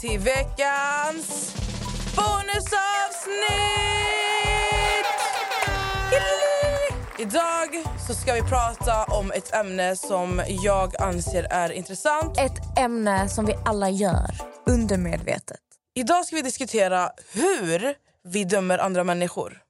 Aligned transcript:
Till 0.00 0.18
veckans 0.18 1.54
bonusavsnitt! 2.16 2.74
Idag 7.18 7.84
så 8.06 8.14
ska 8.14 8.32
vi 8.32 8.42
prata 8.42 9.04
om 9.04 9.32
ett 9.32 9.54
ämne 9.54 9.96
som 9.96 10.42
jag 10.48 11.02
anser 11.02 11.46
är 11.50 11.72
intressant. 11.72 12.38
Ett 12.38 12.78
ämne 12.78 13.28
som 13.28 13.46
vi 13.46 13.54
alla 13.64 13.90
gör 13.90 14.30
undermedvetet. 14.66 15.60
Idag 15.94 16.24
ska 16.26 16.36
vi 16.36 16.42
diskutera 16.42 17.10
hur 17.32 17.94
vi 18.24 18.44
dömer 18.44 18.78
andra 18.78 19.04
människor. 19.04 19.60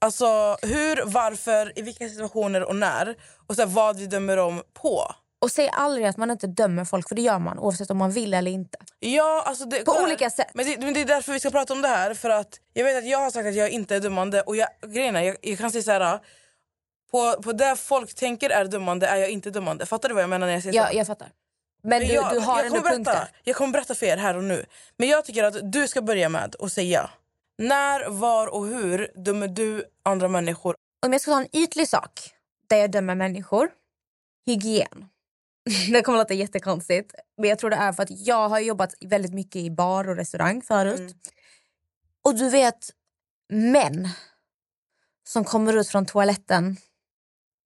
Alltså 0.00 0.56
hur, 0.62 1.12
varför, 1.12 1.78
i 1.78 1.82
vilka 1.82 2.08
situationer 2.08 2.62
och 2.62 2.76
när. 2.76 3.14
Och 3.46 3.56
så 3.56 3.66
vad 3.66 3.96
vi 3.96 4.06
dömer 4.06 4.36
dem 4.36 4.62
på. 4.82 5.14
Och 5.42 5.50
säg 5.50 5.68
aldrig 5.72 6.06
att 6.06 6.16
man 6.16 6.30
inte 6.30 6.46
dömer 6.46 6.84
folk, 6.84 7.08
för 7.08 7.14
det 7.14 7.22
gör 7.22 7.38
man 7.38 7.58
oavsett 7.58 7.90
om 7.90 7.98
man 7.98 8.10
vill 8.10 8.34
eller 8.34 8.50
inte. 8.50 8.78
Ja, 8.98 9.42
alltså 9.46 9.64
det, 9.64 9.84
På 9.84 9.92
kolla 9.92 10.04
olika 10.04 10.30
sätt. 10.30 10.50
Men 10.54 10.66
det, 10.66 10.78
men 10.78 10.94
det 10.94 11.00
är 11.00 11.04
därför 11.04 11.32
vi 11.32 11.40
ska 11.40 11.50
prata 11.50 11.72
om 11.72 11.82
det 11.82 11.88
här. 11.88 12.14
För 12.14 12.30
att 12.30 12.60
Jag 12.72 12.84
vet 12.84 12.98
att 12.98 13.06
jag 13.06 13.18
har 13.18 13.30
sagt 13.30 13.46
att 13.46 13.54
jag 13.54 13.70
inte 13.70 13.96
är 13.96 14.00
dömande. 14.00 14.42
Och 14.42 14.56
jag, 14.56 14.68
grejen 14.86 15.16
är, 15.16 15.22
jag, 15.22 15.36
jag 15.40 15.58
kan 15.58 15.70
säga 15.70 15.82
så 15.82 15.90
här. 15.90 16.18
På, 17.10 17.42
på 17.42 17.52
det 17.52 17.76
folk 17.76 18.14
tänker 18.14 18.50
är 18.50 18.64
dömande 18.64 19.06
är 19.06 19.16
jag 19.16 19.30
inte 19.30 19.50
dömande. 19.50 19.86
Fattar 19.86 20.08
du 20.08 20.14
vad 20.14 20.22
jag 20.22 20.30
menar 20.30 20.46
när 20.46 20.54
jag 20.54 20.62
säger 20.62 20.86
så? 20.86 20.96
Jag, 20.96 21.06
fattar. 21.06 21.28
Men 21.82 22.00
du, 22.00 22.06
jag, 22.06 22.34
du 22.34 22.38
har 22.38 22.56
jag 22.56 22.66
ändå 22.66 22.78
kommer 22.78 22.90
punkter. 22.90 23.12
berätta, 23.12 23.28
Jag 23.44 23.56
kommer 23.56 23.72
berätta 23.72 23.94
för 23.94 24.06
er 24.06 24.16
här 24.16 24.36
och 24.36 24.44
nu. 24.44 24.66
Men 24.96 25.08
jag 25.08 25.24
tycker 25.24 25.44
att 25.44 25.72
du 25.72 25.88
ska 25.88 26.02
börja 26.02 26.28
med 26.28 26.56
att 26.58 26.72
säga. 26.72 27.10
När, 27.58 28.08
var 28.08 28.46
och 28.46 28.66
hur 28.66 29.10
dömer 29.14 29.48
du 29.48 29.84
andra 30.02 30.28
människor? 30.28 30.74
Om 31.06 31.12
jag 31.12 31.20
ska 31.22 31.30
ta 31.30 31.40
en 31.40 31.56
ytlig 31.56 31.88
sak 31.88 32.30
där 32.68 32.76
jag 32.76 32.90
dömer 32.90 33.14
människor. 33.14 33.70
Hygien. 34.46 35.08
Det 35.92 36.02
kommer 36.02 36.18
att 36.18 36.22
låta 36.22 36.34
jättekonstigt. 36.34 37.14
Men 37.38 37.48
jag 37.48 37.58
tror 37.58 37.70
det 37.70 37.76
är 37.76 37.92
för 37.92 38.02
att 38.02 38.26
jag 38.26 38.48
har 38.48 38.58
jobbat 38.58 38.94
väldigt 39.00 39.34
mycket 39.34 39.56
i 39.56 39.70
bar 39.70 40.08
och 40.08 40.16
restaurang 40.16 40.62
förut. 40.62 41.00
Mm. 41.00 41.12
Och 42.22 42.34
du 42.34 42.50
vet, 42.50 42.90
män 43.48 44.08
som 45.28 45.44
kommer 45.44 45.76
ut 45.76 45.88
från 45.88 46.06
toaletten 46.06 46.76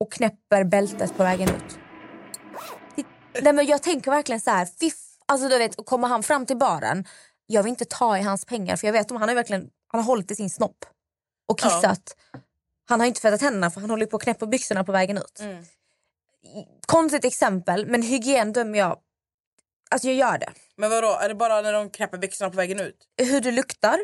och 0.01 0.13
knäpper 0.13 0.65
bältet 0.65 1.17
på 1.17 1.23
vägen 1.23 1.49
ut. 1.49 1.79
Nej, 3.43 3.53
men 3.53 3.67
jag 3.67 3.83
tänker 3.83 4.11
verkligen 4.11 4.41
så 4.41 4.51
här, 4.51 4.67
fiff, 4.67 4.99
alltså 5.27 5.49
du 5.49 5.59
vet, 5.59 5.77
kommer 5.87 6.09
han 6.09 6.23
fram 6.23 6.47
till 6.47 6.57
baren, 6.57 7.05
jag 7.47 7.63
vill 7.63 7.71
inte 7.71 7.85
ta 7.85 8.19
i 8.19 8.23
hans 8.23 8.45
pengar 8.45 8.77
för 8.77 8.87
jag 8.87 8.93
vet 8.93 9.11
om 9.11 9.17
han 9.17 9.29
har 9.29 9.37
verkligen 9.37 9.71
han 9.87 10.01
har 10.01 10.07
hållit 10.07 10.31
i 10.31 10.37
sin 10.37 10.51
snopp 10.51 10.85
och 11.49 11.61
Ja. 11.63 11.69
kissat. 11.69 12.17
Han 12.89 13.01
har 13.01 13.07
inte 13.07 13.21
tvättat 13.21 13.41
händerna 13.41 13.71
för 13.71 13.81
han 13.81 13.91
håller 13.91 14.07
på 14.07 14.17
att 14.17 14.23
knäppa 14.23 14.47
byxorna 14.47 14.85
på 14.85 14.93
vägen 14.93 15.19
ut. 15.19 15.41
Mm. 15.41 15.65
Konstigt 16.87 17.25
exempel, 17.25 17.87
men 17.87 18.03
hygien 18.03 18.53
dömer 18.53 18.79
jag. 18.79 19.01
Alltså 19.91 20.09
jag 20.09 20.17
gör 20.17 20.39
det. 20.39 20.53
Men 20.77 20.91
vadå, 20.91 21.19
är 21.23 21.29
det 21.29 21.35
bara 21.35 21.63
när 21.63 21.73
de 21.73 21.91
knäpper 21.91 22.19
byxorna 22.19 22.51
på 22.51 22.57
vägen 22.57 22.81
ut? 22.81 23.09
Hur 23.17 23.41
du 23.41 23.51
luktar, 23.53 23.99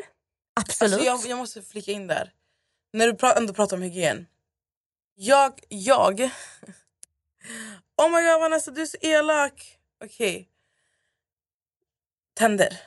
absolut. 0.61 0.93
Alltså 0.93 1.05
jag, 1.07 1.25
jag 1.25 1.37
måste 1.37 1.61
flika 1.61 1.91
in 1.91 2.07
där. 2.07 2.33
När 2.93 3.07
du 3.07 3.13
pra- 3.13 3.37
ändå 3.37 3.53
pratar 3.53 3.77
om 3.77 3.83
hygien. 3.83 4.27
Jag, 5.15 5.59
jag... 5.69 6.19
Oh 7.97 8.09
my 8.09 8.21
god 8.31 8.39
Vanessa, 8.41 8.71
du 8.71 8.81
är 8.81 8.85
så 8.85 8.97
elak. 9.01 9.77
Okej. 10.03 10.49
Tänder. 12.33 12.79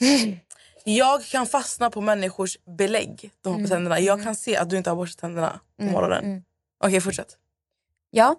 Jag 0.84 1.24
kan 1.24 1.46
fastna 1.46 1.90
på 1.90 2.00
människors 2.00 2.56
belägg 2.76 3.30
de 3.40 3.54
har 3.54 3.62
på 3.62 3.68
tänderna. 3.68 4.00
Jag 4.00 4.24
kan 4.24 4.36
se 4.36 4.56
att 4.56 4.70
du 4.70 4.76
inte 4.76 4.90
har 4.90 4.96
borstat 4.96 5.20
tänderna 5.20 5.60
på 5.76 5.82
morgonen. 5.84 6.24
mm. 6.24 6.42
Okej, 6.84 7.00
fortsätt. 7.00 7.38
Ja. 8.10 8.36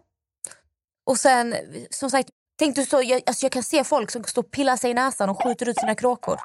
Och 1.07 1.17
sen, 1.17 1.55
som 1.89 2.09
sagt, 2.09 2.29
tänk 2.59 2.75
du 2.75 2.85
så, 2.85 3.01
jag, 3.01 3.21
alltså 3.25 3.45
jag 3.45 3.51
kan 3.51 3.63
se 3.63 3.83
folk 3.83 4.11
som 4.11 4.23
står 4.23 4.43
och 4.43 4.51
pillar 4.51 4.77
sig 4.77 4.91
i 4.91 4.93
näsan 4.93 5.29
och 5.29 5.43
skjuter 5.43 5.69
ut 5.69 5.79
sina 5.79 5.95
kråkor. 5.95 6.39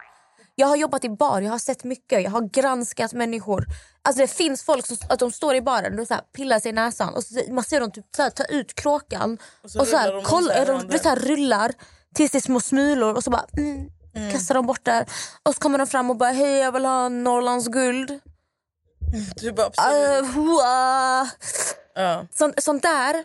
Jag 0.55 0.67
har 0.67 0.77
jobbat 0.77 1.05
i 1.05 1.09
bar, 1.09 1.41
jag 1.41 1.51
har 1.51 1.59
sett 1.59 1.85
mycket, 1.85 2.23
jag 2.23 2.31
har 2.31 2.41
granskat 2.41 3.13
människor. 3.13 3.65
Alltså 4.03 4.23
det 4.23 4.29
finns 4.29 4.63
folk 4.63 4.87
som 4.87 4.97
att 5.09 5.19
de 5.19 5.33
står 5.33 5.55
i 5.55 5.63
baren 5.63 5.99
och 5.99 6.07
så 6.07 6.15
här, 6.15 6.23
pillar 6.37 6.61
sig 6.61 6.69
i 6.71 6.73
näsan 6.73 7.15
och 7.15 7.25
så, 7.25 7.53
man 7.53 7.65
ser 7.65 7.81
dem 7.81 7.91
typ 7.91 8.05
så 8.17 8.23
här, 8.23 8.31
ta 8.31 8.45
ut 8.45 8.75
kråkan 8.75 9.39
och 9.65 9.71
så 9.71 9.79
så, 9.79 9.85
rullar 9.85 9.99
här, 9.99 10.13
de 10.13 10.23
kolla, 10.23 10.67
så 10.67 10.87
de, 10.89 10.99
så 10.99 11.09
här, 11.09 11.17
rullar 11.17 11.73
tills 12.15 12.31
det 12.31 12.39
är 12.39 12.41
små 12.41 12.61
smulor 12.61 13.15
och 13.15 13.25
så 13.25 13.31
bara 13.31 13.47
mm, 13.57 13.91
kastar 14.33 14.55
de 14.55 14.67
bort 14.67 14.85
där. 14.85 15.07
Och 15.43 15.55
så 15.55 15.61
kommer 15.61 15.79
de 15.79 15.87
fram 15.87 16.11
och 16.11 16.17
bara 16.17 16.31
hej 16.31 16.59
jag 16.59 16.73
vill 16.73 16.85
ha 16.85 17.09
Norrlands 17.09 17.69
guld. 17.69 18.21
Du 19.37 19.53
bara 19.53 19.67
absolut. 19.67 20.23
Uh, 20.23 20.33
hua. 20.35 21.31
Ja. 21.95 22.27
sånt, 22.31 22.63
sånt 22.63 22.83
där, 22.83 23.25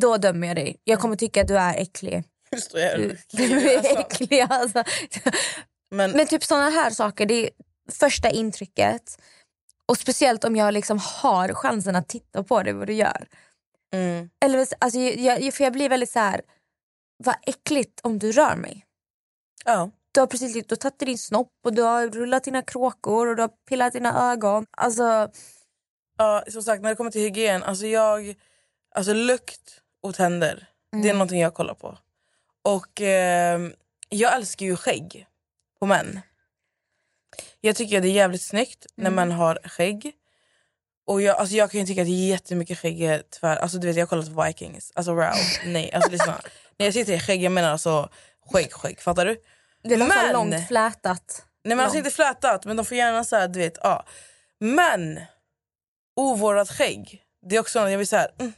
då 0.00 0.16
dömer 0.16 0.46
jag 0.46 0.56
dig. 0.56 0.76
Jag 0.84 1.00
kommer 1.00 1.16
tycka 1.16 1.40
att 1.42 1.48
du 1.48 1.58
är 1.58 1.74
äcklig. 1.80 2.24
Står 2.56 2.80
jag 2.80 2.88
här 2.88 3.10
och 3.10 3.16
Du 3.30 3.70
är 3.70 3.76
alltså. 3.78 3.98
äcklig 3.98 4.40
alltså. 4.40 4.84
Men, 5.90 6.10
Men 6.10 6.26
typ 6.26 6.44
såna 6.44 6.70
här 6.70 6.90
saker, 6.90 7.26
det 7.26 7.34
är 7.34 7.50
första 7.92 8.30
intrycket. 8.30 9.18
Och 9.86 9.98
speciellt 9.98 10.44
om 10.44 10.56
jag 10.56 10.74
liksom 10.74 10.98
har 10.98 11.54
chansen 11.54 11.96
att 11.96 12.08
titta 12.08 12.42
på 12.42 12.62
det, 12.62 12.72
vad 12.72 12.86
du 12.86 12.92
gör. 12.92 13.26
mm. 13.92 14.30
Eller, 14.44 14.66
alltså, 14.78 14.98
jag, 14.98 15.40
jag, 15.40 15.54
för 15.54 15.64
jag 15.64 15.72
blir 15.72 15.88
väldigt 15.88 16.10
så 16.10 16.18
här. 16.18 16.40
vad 17.24 17.34
äckligt 17.42 18.00
om 18.02 18.18
du 18.18 18.32
rör 18.32 18.56
mig. 18.56 18.86
ja. 19.64 19.90
Du 20.14 20.20
har 20.20 20.26
precis 20.26 20.52
du 20.52 20.64
har 20.70 20.76
tagit 20.76 20.98
din 20.98 21.18
snopp 21.18 21.48
och 21.64 21.74
du 21.74 21.82
har 21.82 22.08
rullat 22.08 22.44
dina 22.44 22.62
kråkor 22.62 23.26
och 23.28 23.36
du 23.36 23.42
har 23.42 23.50
pillat 23.68 23.92
dina 23.92 24.32
ögon. 24.32 24.66
Alltså, 24.76 25.30
Ja, 26.18 26.44
som 26.48 26.62
sagt, 26.62 26.82
när 26.82 26.88
det 26.90 26.96
kommer 26.96 27.10
till 27.10 27.20
hygien, 27.20 27.62
alltså 27.62 27.86
jag... 27.86 28.34
Alltså 28.96 29.12
lukt 29.12 29.80
och 30.02 30.14
tänder, 30.14 30.66
det 31.02 31.08
är 31.08 31.12
någonting 31.12 31.40
jag 31.40 31.54
kollar 31.54 31.74
på. 31.74 31.98
Och 32.62 33.00
eh, 33.00 33.60
jag 34.08 34.34
älskar 34.34 34.66
ju 34.66 34.76
skägg 34.76 35.26
på 35.78 35.86
män. 35.86 36.20
Jag 37.60 37.76
tycker 37.76 38.00
det 38.00 38.08
är 38.08 38.12
jävligt 38.12 38.42
snyggt 38.42 38.86
när 38.94 39.10
män 39.10 39.30
har 39.32 39.58
skägg. 39.64 40.12
Och 41.06 41.22
jag, 41.22 41.36
alltså 41.36 41.54
jag 41.54 41.70
kan 41.70 41.80
ju 41.80 41.86
tycka 41.86 42.02
att 42.02 42.08
jättemycket 42.08 42.78
skägg 42.78 43.02
är 43.02 43.22
tvär... 43.22 43.56
Alltså 43.56 43.78
du 43.78 43.86
vet, 43.86 43.96
jag 43.96 44.02
har 44.02 44.08
kollat 44.08 44.34
på 44.34 44.42
Vikings. 44.42 44.92
Alltså 44.94 45.14
wow, 45.14 45.32
nej. 45.66 45.92
Alltså 45.92 46.10
lyssna. 46.10 46.40
När 46.78 46.86
jag 46.86 46.94
sitter 46.94 47.12
i 47.12 47.20
skägg, 47.20 47.42
jag 47.42 47.52
menar 47.52 47.70
alltså 47.70 48.08
skägg, 48.52 48.72
skägg. 48.72 49.00
Fattar 49.00 49.26
du? 49.26 49.36
det 49.82 49.94
är 49.94 49.98
Men- 49.98 50.10
så 50.10 50.32
långt 50.32 50.68
flätat. 50.68 51.46
Nej 51.64 51.76
men 51.76 51.84
alltså 51.84 51.98
inte 51.98 52.10
flätat, 52.10 52.64
men 52.64 52.76
de 52.76 52.86
får 52.86 52.96
gärna 52.96 53.24
så 53.24 53.36
här, 53.36 53.48
du 53.48 53.58
vet, 53.58 53.78
ja. 53.82 54.04
Men 54.58 55.20
ovårdat 56.16 56.70
skägg, 56.70 57.22
det 57.42 57.56
är 57.56 57.60
också 57.60 57.80
något 57.80 57.90
jag 57.90 57.98
vill 57.98 58.06
säga. 58.06 58.28
Mm. 58.38 58.52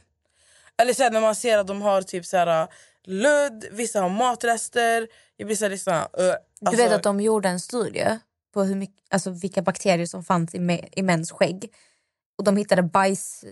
Eller 0.81 1.03
här, 1.03 1.11
när 1.11 1.21
man 1.21 1.35
ser 1.35 1.57
att 1.57 1.67
de 1.67 1.81
har 1.81 2.01
typ 2.01 2.25
så 2.25 2.37
här 2.37 2.67
ludd, 3.05 3.65
vissa 3.71 4.01
har 4.01 4.09
matrester. 4.09 5.07
Jag 5.37 5.47
blir 5.47 5.55
så 5.57 5.65
här, 5.65 5.69
liksom, 5.69 5.93
uh, 5.93 6.03
Du 6.15 6.35
alltså, 6.65 6.83
vet 6.83 6.91
att 6.91 7.03
de 7.03 7.19
gjorde 7.21 7.49
en 7.49 7.59
studie 7.59 8.19
på 8.53 8.63
hur 8.63 8.75
mycket, 8.75 8.95
alltså 9.09 9.29
vilka 9.29 9.61
bakterier 9.61 10.05
som 10.05 10.23
fanns 10.23 10.55
i, 10.55 10.59
me, 10.59 10.79
i 10.91 11.01
mäns 11.01 11.31
skägg. 11.31 11.71
Och 12.37 12.43
de 12.43 12.57
hittade 12.57 12.83
bajs, 12.83 13.43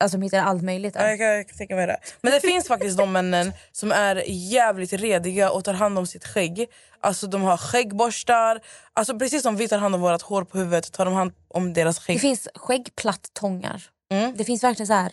alltså 0.00 0.18
de 0.18 0.22
hittade 0.22 0.42
allt 0.42 0.62
möjligt. 0.62 0.94
Ja, 0.98 1.08
jag 1.08 1.18
kan, 1.18 1.26
jag 1.26 1.48
kan 1.48 1.58
tänka 1.58 1.76
mig 1.76 1.86
det. 1.86 1.98
Men 2.20 2.32
det 2.32 2.40
finns 2.40 2.68
faktiskt 2.68 2.98
de 2.98 3.12
männen 3.12 3.52
som 3.72 3.92
är 3.92 4.22
jävligt 4.26 4.92
rediga 4.92 5.50
och 5.50 5.64
tar 5.64 5.72
hand 5.72 5.98
om 5.98 6.06
sitt 6.06 6.24
skägg. 6.26 6.66
Alltså 7.00 7.26
de 7.26 7.42
har 7.42 7.56
skäggborstar. 7.56 8.60
Alltså 8.92 9.18
precis 9.18 9.42
som 9.42 9.56
vi 9.56 9.68
tar 9.68 9.78
hand 9.78 9.94
om 9.94 10.00
vårt 10.00 10.22
hår 10.22 10.44
på 10.44 10.58
huvudet 10.58 10.92
tar 10.92 11.04
de 11.04 11.14
hand 11.14 11.32
om 11.48 11.72
deras 11.72 11.96
Det 11.96 12.02
skägg. 12.02 12.20
finns 12.20 12.48
skäggplattångar. 12.54 13.82
Mm. 14.12 14.34
Det 14.36 14.44
finns 14.44 14.64
verkligen 14.64 14.86
så 14.86 14.92
här. 14.92 15.12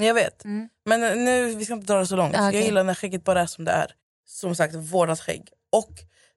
Jag 0.00 0.14
vet. 0.14 0.44
Mm. 0.44 0.68
Men 0.84 1.24
nu, 1.24 1.54
vi 1.54 1.64
ska 1.64 1.74
inte 1.74 1.92
dra 1.92 1.98
det 1.98 2.06
så 2.06 2.16
långt. 2.16 2.36
Ah, 2.36 2.48
okej. 2.48 2.58
Jag 2.60 2.64
gillar 2.66 2.84
när 2.84 2.94
skägget 2.94 3.24
bara 3.24 3.40
är 3.40 3.46
som 3.46 3.64
det 3.64 3.72
är. 3.72 3.92
Som 4.26 4.54
sagt, 4.54 4.74
vårdat 4.74 5.20
skägg. 5.20 5.48
Och 5.72 5.90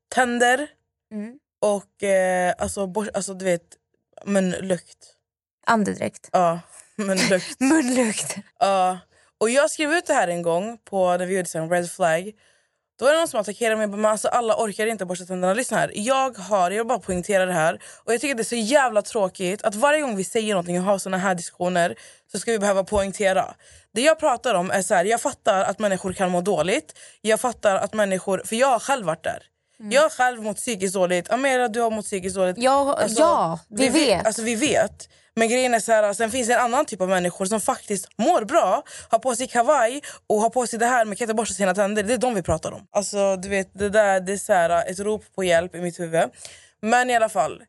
tänder 0.09 0.67
Mm. 1.11 1.39
och 1.61 2.03
eh, 2.03 2.53
alltså, 2.57 2.85
bors- 2.87 3.09
alltså 3.13 3.33
du 3.33 3.45
vet, 3.45 3.61
munlukt. 4.25 5.13
Andedräkt. 5.65 6.29
Ja. 6.31 6.59
Munlukt. 6.95 7.55
Munlukt. 7.59 8.35
Ja. 8.59 8.99
och 9.37 9.49
jag 9.49 9.71
skrev 9.71 9.93
ut 9.93 10.05
det 10.05 10.13
här 10.13 10.27
en 10.27 10.41
gång 10.41 10.77
på 10.77 11.17
när 11.17 11.25
vi 11.25 11.37
gjorde 11.37 11.59
en 11.59 11.69
red 11.69 11.91
flag. 11.91 12.31
Då 13.03 13.09
är 13.09 13.13
det 13.13 13.19
någon 13.19 13.27
som 13.27 13.39
attackerar 13.39 13.75
mig. 13.75 13.87
Men 13.87 14.05
alltså, 14.05 14.27
alla 14.27 14.55
orkar 14.55 14.87
inte 14.87 15.05
borsta 15.05 15.25
tänderna. 15.25 15.53
Lyssna 15.53 15.77
här. 15.77 15.91
Jag 15.95 16.37
har, 16.37 16.71
jag 16.71 16.77
vill 16.77 16.87
bara 16.87 16.99
poängtera 16.99 17.45
det 17.45 17.53
här. 17.53 17.79
Och 18.03 18.13
jag 18.13 18.21
tycker 18.21 18.35
det 18.35 18.41
är 18.41 18.43
så 18.43 18.55
jävla 18.55 19.01
tråkigt 19.01 19.63
att 19.63 19.75
varje 19.75 20.01
gång 20.01 20.15
vi 20.15 20.23
säger 20.23 20.53
någonting 20.53 20.79
och 20.79 20.83
har 20.83 20.97
såna 20.97 21.17
här 21.17 21.35
diskussioner 21.35 21.95
så 22.31 22.39
ska 22.39 22.51
vi 22.51 22.59
behöva 22.59 22.83
poängtera. 22.83 23.53
Det 23.93 24.01
jag 24.01 24.19
pratar 24.19 24.53
om 24.53 24.71
är 24.71 24.81
så 24.81 24.93
här, 24.93 25.05
jag 25.05 25.21
fattar 25.21 25.63
att 25.63 25.79
människor 25.79 26.13
kan 26.13 26.31
må 26.31 26.41
dåligt. 26.41 26.93
Jag 27.21 27.39
fattar 27.39 27.75
att 27.75 27.93
människor, 27.93 28.41
för 28.45 28.55
jag 28.55 28.67
har 28.67 28.79
själv 28.79 29.05
varit 29.05 29.23
där. 29.23 29.43
Jag 29.77 30.01
har 30.01 30.09
själv 30.09 30.43
mått 30.43 30.57
psykiskt 30.57 30.93
dåligt. 30.93 31.31
Amira, 31.31 31.67
du 31.67 31.81
har 31.81 31.91
mått 31.91 32.05
psykiskt 32.05 32.35
dåligt. 32.35 32.57
Ja, 32.57 32.99
ja 33.07 33.59
vi 33.69 33.89
vet. 33.89 34.25
Alltså 34.25 34.41
vi 34.41 34.55
vet. 34.55 35.09
Men 35.35 35.49
grejen 35.49 35.73
är 35.73 35.79
så 35.79 35.91
här, 35.91 36.13
sen 36.13 36.31
finns 36.31 36.47
det 36.47 36.53
en 36.53 36.59
annan 36.59 36.85
typ 36.85 37.01
av 37.01 37.09
människor 37.09 37.45
som 37.45 37.61
faktiskt 37.61 38.07
mår 38.17 38.45
bra, 38.45 38.83
har 39.09 39.19
på 39.19 39.35
sig 39.35 39.47
kavaj 39.47 40.01
och 40.27 40.41
har 40.41 40.49
på 40.49 40.67
sig 40.67 40.79
det 40.79 40.85
här 40.85 41.05
med 41.05 41.21
att 41.29 41.35
borsta 41.35 41.53
sina 41.53 41.73
tänder. 41.73 42.03
Det 42.03 42.13
är 42.13 42.17
de 42.17 42.35
vi 42.35 42.41
pratar 42.41 42.71
om. 42.71 42.87
Alltså 42.91 43.35
du 43.35 43.49
vet, 43.49 43.69
det 43.73 43.89
där 43.89 44.19
det 44.19 44.33
är 44.33 44.37
så 44.37 44.53
här, 44.53 44.91
ett 44.91 44.99
rop 44.99 45.23
på 45.35 45.43
hjälp 45.43 45.75
i 45.75 45.81
mitt 45.81 45.99
huvud. 45.99 46.29
Men 46.81 47.09
i 47.09 47.15
alla 47.15 47.29
fall, 47.29 47.63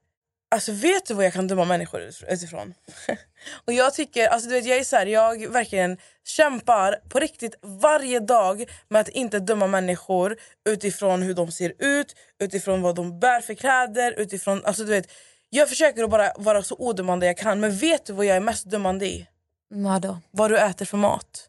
alltså 0.51 0.73
vet 0.73 1.07
du 1.07 1.15
vad 1.15 1.25
jag 1.25 1.33
kan 1.33 1.49
döma 1.49 1.65
människor 1.65 2.03
utifrån? 2.29 2.75
och 3.67 3.73
jag 3.73 3.95
tycker, 3.95 4.29
alltså 4.29 4.49
du 4.49 4.55
vet 4.55 4.67
jag 4.67 4.79
är 4.79 4.85
så 4.85 4.97
här, 4.97 5.07
jag 5.07 5.53
verkligen 5.53 5.99
kämpar 6.25 7.01
på 7.09 7.19
riktigt 7.19 7.55
varje 7.63 8.21
dag 8.21 8.65
med 8.89 9.01
att 9.01 9.09
inte 9.09 9.39
döma 9.39 9.67
människor 9.67 10.37
utifrån 10.69 11.23
hur 11.23 11.35
de 11.35 11.53
ser 11.53 11.73
ut, 11.79 12.17
utifrån 12.41 12.83
vad 12.83 12.95
de 12.95 13.21
bär 13.21 13.41
för 13.41 13.55
kläder, 13.55 14.13
utifrån, 14.13 14.65
alltså 14.65 14.85
du 14.85 14.91
vet 14.91 15.09
jag 15.55 15.69
försöker 15.69 16.05
att 16.05 16.11
bara 16.11 16.33
vara 16.37 16.63
så 16.63 16.77
odömande 16.79 17.27
jag 17.27 17.39
kan, 17.39 17.61
men 17.61 17.77
vet 17.77 18.07
du 18.07 18.13
vad 18.13 18.27
jag 18.27 18.37
är 18.37 18.41
mest 18.41 18.71
dömande 18.71 19.07
i? 19.07 19.27
Vadå? 19.71 20.21
Vad 20.31 20.51
du 20.51 20.59
äter 20.59 20.85
för 20.85 20.97
mat. 20.97 21.49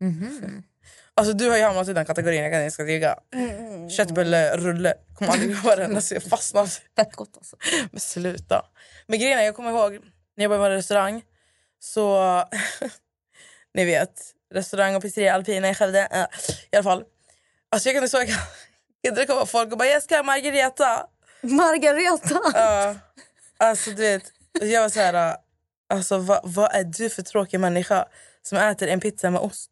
Mhm. 0.00 0.62
Alltså 1.14 1.32
du 1.32 1.50
har 1.50 1.56
ju 1.56 1.62
hamnat 1.62 1.88
i 1.88 1.92
den 1.92 2.04
kategorin, 2.04 2.42
jag 2.42 2.52
kan 2.52 2.62
inte 2.62 2.76
tyga. 2.76 3.18
Köttbulle, 3.96 4.56
rulle. 4.56 4.94
Kommer 5.14 5.32
aldrig 5.32 5.62
gå 5.62 5.74
den. 5.74 5.96
Alltså, 5.96 6.14
jag 6.14 6.22
fastnade. 6.22 6.68
Fett 6.96 7.16
gott 7.16 7.36
alltså. 7.36 7.56
Men 7.90 8.00
sluta. 8.00 8.64
Men 9.06 9.18
grejen 9.18 9.38
är, 9.38 9.42
jag 9.42 9.54
kommer 9.56 9.70
ihåg 9.70 9.98
när 10.36 10.44
jag 10.44 10.50
på 10.50 10.64
en 10.64 10.70
restaurang. 10.70 11.22
Så, 11.80 12.44
ni 13.74 13.84
vet, 13.84 14.20
restaurang 14.54 14.96
och 14.96 15.02
pizzeria 15.02 15.34
Alpina 15.34 15.70
i 15.70 15.74
Skövde. 15.74 16.08
Ja, 16.10 16.28
I 16.70 16.76
alla 16.76 16.82
fall. 16.84 17.04
Alltså 17.70 17.88
jag 17.88 17.96
kunde 17.96 18.08
så, 18.08 18.16
jag 18.16 18.28
kan 19.02 19.14
det 19.14 19.26
komma 19.26 19.46
folk 19.46 19.72
och 19.72 19.78
bara 19.78 19.88
jag 19.88 20.02
ska 20.02 20.16
ha 20.16 20.22
margareta. 20.22 21.06
Margareta. 21.40 22.40
Ja, 22.54 22.94
alltså 23.56 23.90
du 23.90 24.02
vet, 24.02 24.32
jag 24.60 24.82
var 24.82 24.88
så 24.88 25.00
här, 25.00 25.36
alltså 25.88 26.18
vad, 26.18 26.40
vad 26.42 26.74
är 26.74 26.84
du 26.84 27.10
för 27.10 27.22
tråkig 27.22 27.60
människa 27.60 28.08
som 28.42 28.58
äter 28.58 28.88
en 28.88 29.00
pizza 29.00 29.30
med 29.30 29.40
ost? 29.40 29.70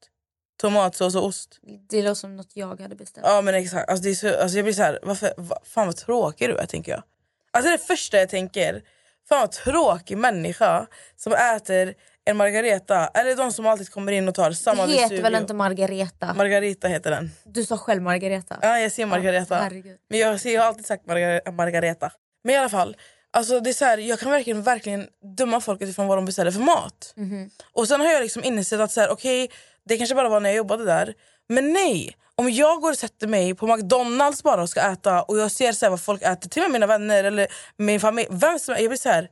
Tomatsås 0.61 1.15
och 1.17 1.25
ost. 1.25 1.59
Det 1.89 2.03
låter 2.03 2.15
som 2.15 2.37
något 2.37 2.51
jag 2.55 2.81
hade 2.81 2.97
beställt. 2.97 3.27
Ja 3.27 3.41
men 3.41 3.55
exakt, 3.55 3.91
alltså, 3.91 4.03
det 4.03 4.11
är 4.11 4.15
så, 4.15 4.43
alltså 4.43 4.59
jag 4.59 4.65
blir 4.65 4.75
så 4.75 4.83
här, 4.83 4.99
varför, 5.03 5.35
va, 5.37 5.59
fan 5.65 5.87
vad 5.87 5.97
tråkig 5.97 6.49
du 6.49 6.57
är 6.57 6.67
tänker 6.67 6.93
jag. 6.93 7.03
Alltså 7.51 7.71
det 7.71 7.79
första 7.79 8.19
jag 8.19 8.29
tänker, 8.29 8.83
fan 9.29 9.41
vad 9.41 9.53
tråkig 9.53 10.19
människa 10.19 10.87
som 11.17 11.33
äter 11.33 11.95
en 12.27 12.37
margareta, 12.37 13.07
eller 13.15 13.37
de 13.37 13.53
som 13.53 13.67
alltid 13.67 13.91
kommer 13.91 14.13
in 14.13 14.29
och 14.29 14.35
tar 14.35 14.53
samma 14.53 14.87
det 14.87 14.93
heter 14.93 15.03
Vesuvio. 15.03 15.23
väl 15.23 15.35
inte 15.35 15.55
Margareta? 15.55 16.35
Margarita 16.35 16.89
heter 16.89 17.11
den. 17.11 17.31
du 17.45 17.65
sa 17.65 17.79
själv 17.79 18.03
Margareta. 18.03 18.59
Ja 18.63 18.79
jag 18.79 18.93
ser 18.93 19.07
Margareta. 19.07 19.71
Ja, 19.75 19.93
men 20.11 20.19
jag, 20.19 20.41
ser, 20.41 20.55
jag 20.55 20.61
har 20.61 20.69
alltid 20.69 20.87
sagt 20.87 21.07
Margar 21.07 21.53
Margareta. 21.53 22.13
Men 22.45 22.55
i 22.55 22.59
alla 22.59 22.69
fall, 22.69 22.97
alltså 23.31 23.61
det 23.61 23.71
är 23.71 23.75
så 23.75 23.85
här, 23.85 23.99
jag 23.99 24.21
kan 24.21 24.31
verkligen, 24.31 24.63
verkligen 24.63 25.07
döma 25.37 25.61
folk 25.61 25.83
utifrån 25.83 26.07
vad 26.07 26.19
de 26.19 26.25
beställer 26.25 26.51
för 26.51 26.61
mat. 26.61 27.13
Mhm. 27.17 27.51
Och 27.73 27.89
sen 27.89 28.01
har 28.01 28.13
jag 28.13 28.23
liksom 28.23 28.45
insett 28.45 28.81
att 28.81 28.93
så 28.93 29.01
här, 29.01 29.11
okej, 29.11 29.51
det 29.85 29.97
kanske 29.97 30.15
bara 30.15 30.29
var 30.29 30.41
när 30.41 30.49
jag 30.51 30.57
jobbade 30.57 30.85
där. 30.85 31.15
Men 31.49 31.73
nej! 31.73 32.17
Om 32.39 32.51
jag 32.51 32.81
går 32.81 32.91
och 32.91 32.99
sätter 32.99 33.27
mig 33.27 33.55
på 33.55 33.67
McDonalds 33.67 34.43
bara 34.43 34.63
och 34.63 34.69
ska 34.69 34.81
äta 34.81 35.23
och 35.23 35.39
jag 35.39 35.51
ser 35.51 35.73
så 35.73 35.91
vad 35.91 36.01
folk 36.01 36.23
äter, 36.23 36.51
till 36.51 36.63
och 36.63 36.71
med 36.71 36.73
mina 36.73 36.87
vänner 36.87 37.25
eller 37.25 37.47
min 37.77 38.01
familj. 38.01 38.29
Vem 38.31 38.59
som, 38.59 38.75
jag 38.79 38.89
blir 38.89 38.99
så 38.99 39.09
här, 39.09 39.29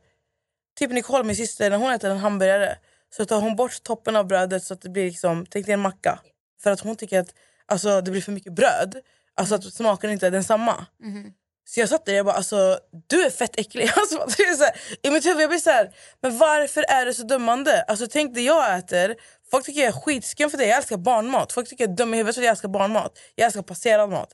typ 0.78 0.90
Nicole, 0.90 1.24
min 1.24 1.36
syster, 1.36 1.70
när 1.70 1.76
hon 1.76 1.92
äter 1.92 2.10
en 2.10 2.18
hamburgare 2.18 2.78
så 3.16 3.24
tar 3.24 3.40
hon 3.40 3.56
bort 3.56 3.82
toppen 3.82 4.16
av 4.16 4.26
brödet 4.26 4.64
så 4.64 4.74
att 4.74 4.82
det 4.82 4.88
blir 4.88 5.04
liksom, 5.04 5.46
tänk 5.50 5.66
dig 5.66 5.72
en 5.72 5.80
macka. 5.80 6.18
För 6.62 6.70
att 6.70 6.80
hon 6.80 6.96
tycker 6.96 7.20
att 7.20 7.34
alltså, 7.66 8.00
det 8.00 8.10
blir 8.10 8.20
för 8.20 8.32
mycket 8.32 8.52
bröd. 8.52 8.94
Alltså 9.36 9.54
att 9.54 9.74
smaken 9.74 10.10
inte 10.10 10.26
är 10.26 10.30
densamma. 10.30 10.86
Så 11.66 11.80
jag 11.80 11.88
satt 11.88 12.06
där 12.06 12.12
och 12.12 12.18
jag 12.18 12.26
bara, 12.26 12.36
alltså, 12.36 12.78
du 13.06 13.22
är 13.22 13.30
fett 13.30 13.58
äcklig. 13.58 13.90
Alltså, 13.96 14.16
det 14.36 14.42
är 14.42 14.54
så 14.56 14.64
här, 14.64 14.74
I 15.02 15.10
mitt 15.10 15.26
huvud 15.26 15.42
jag 15.42 15.50
blir 15.50 15.58
så 15.58 15.70
här, 15.70 15.90
men 16.22 16.38
varför 16.38 16.84
är 16.88 17.06
det 17.06 17.14
så 17.14 17.22
dömande? 17.22 17.82
Alltså, 17.82 18.06
tänk 18.06 18.34
det 18.34 18.40
jag 18.40 18.78
äter. 18.78 19.14
Folk 19.50 19.66
tycker 19.66 19.80
jag 19.80 19.88
är 19.88 20.00
skitskum 20.00 20.50
för 20.50 20.58
det. 20.58 20.66
Jag 20.66 20.76
älskar 20.76 20.96
barnmat. 20.96 21.52
Folk 21.52 21.68
tycker 21.68 21.84
jag 21.84 21.92
är 21.92 21.96
dum 21.96 22.14
i 22.14 22.16
huvudet 22.16 22.34
för 22.34 22.42
att 22.42 22.44
jag 22.44 22.50
älskar 22.50 22.68
barnmat. 22.68 23.12
Jag 23.34 23.44
älskar 23.46 23.62
passerad 23.62 24.10
mat. 24.10 24.28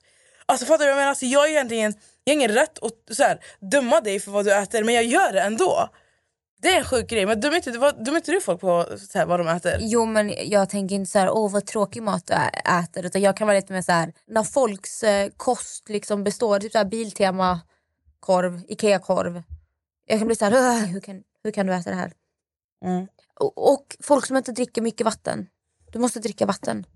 Alltså 0.46 0.66
fattar 0.66 0.78
du 0.78 0.84
vad 0.84 0.90
jag 0.90 0.96
menar? 0.96 1.08
Alltså, 1.08 1.26
jag, 1.26 1.46
är 1.46 1.50
egentligen, 1.50 1.94
jag 2.24 2.32
har 2.32 2.34
ingen 2.34 2.50
rätt 2.50 2.78
att 2.82 3.16
så 3.16 3.22
här, 3.22 3.40
döma 3.60 4.00
dig 4.00 4.20
för 4.20 4.30
vad 4.30 4.44
du 4.44 4.54
äter, 4.54 4.84
men 4.84 4.94
jag 4.94 5.04
gör 5.04 5.32
det 5.32 5.40
ändå. 5.40 5.88
Det 6.62 6.68
är 6.68 6.78
en 6.78 6.84
sjuk 6.84 7.08
grej. 7.10 7.26
Men 7.26 7.40
dömer 7.40 7.56
inte, 7.56 7.78
vad- 7.78 8.04
dömer 8.04 8.18
inte 8.18 8.32
du 8.32 8.40
folk 8.40 8.60
på 8.60 8.86
så 9.12 9.18
här, 9.18 9.26
vad 9.26 9.40
de 9.40 9.48
äter? 9.48 9.76
Jo 9.80 10.06
men 10.06 10.34
jag 10.50 10.68
tänker 10.70 10.94
inte 10.94 11.10
så 11.10 11.18
här, 11.18 11.30
åh 11.30 11.50
vad 11.52 11.66
tråkig 11.66 12.02
mat 12.02 12.26
du 12.26 12.34
äter. 12.70 13.06
Utan 13.06 13.22
jag 13.22 13.36
kan 13.36 13.46
vara 13.46 13.56
lite 13.56 13.72
mer 13.72 13.82
så 13.82 13.92
här, 13.92 14.12
när 14.26 14.42
folks 14.42 15.02
eh, 15.02 15.30
kost 15.36 15.88
liksom 15.88 16.24
består, 16.24 16.58
typ 16.60 16.72
så 16.72 16.78
här 16.78 16.84
Biltema 16.84 17.60
korv, 18.20 18.60
Ikea 18.68 18.98
korv. 18.98 19.42
Jag 20.06 20.18
kan 20.18 20.26
bli 20.26 20.36
så 20.36 20.44
här, 20.44 20.52
"Åh, 20.54 20.84
hur 20.84 21.00
kan, 21.00 21.22
hur 21.44 21.50
kan 21.50 21.66
du 21.66 21.74
äta 21.74 21.90
det 21.90 21.96
här? 21.96 22.12
Mm. 22.84 23.06
Och, 23.34 23.72
och 23.72 23.96
folk 24.00 24.26
som 24.26 24.36
inte 24.36 24.52
dricker 24.52 24.82
mycket 24.82 25.04
vatten. 25.04 25.46
Du 25.92 25.98
måste 25.98 26.20
dricka 26.20 26.46
vatten. 26.46 26.86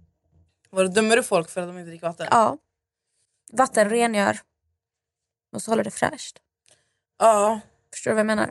Vad, 0.70 0.94
dömer 0.94 1.16
du 1.16 1.22
folk 1.22 1.50
för 1.50 1.60
att 1.60 1.68
de 1.68 1.78
inte 1.78 1.88
dricker 1.90 2.06
vatten? 2.06 2.26
Ja. 2.30 2.58
Vatten 3.52 3.90
rengör. 3.90 4.38
Och 5.52 5.62
så 5.62 5.70
håller 5.70 5.84
det 5.84 5.90
fräscht. 5.90 6.38
ja. 7.18 7.60
Förstår 7.92 8.10
du 8.10 8.14
vad 8.14 8.20
jag 8.20 8.26
menar? 8.26 8.50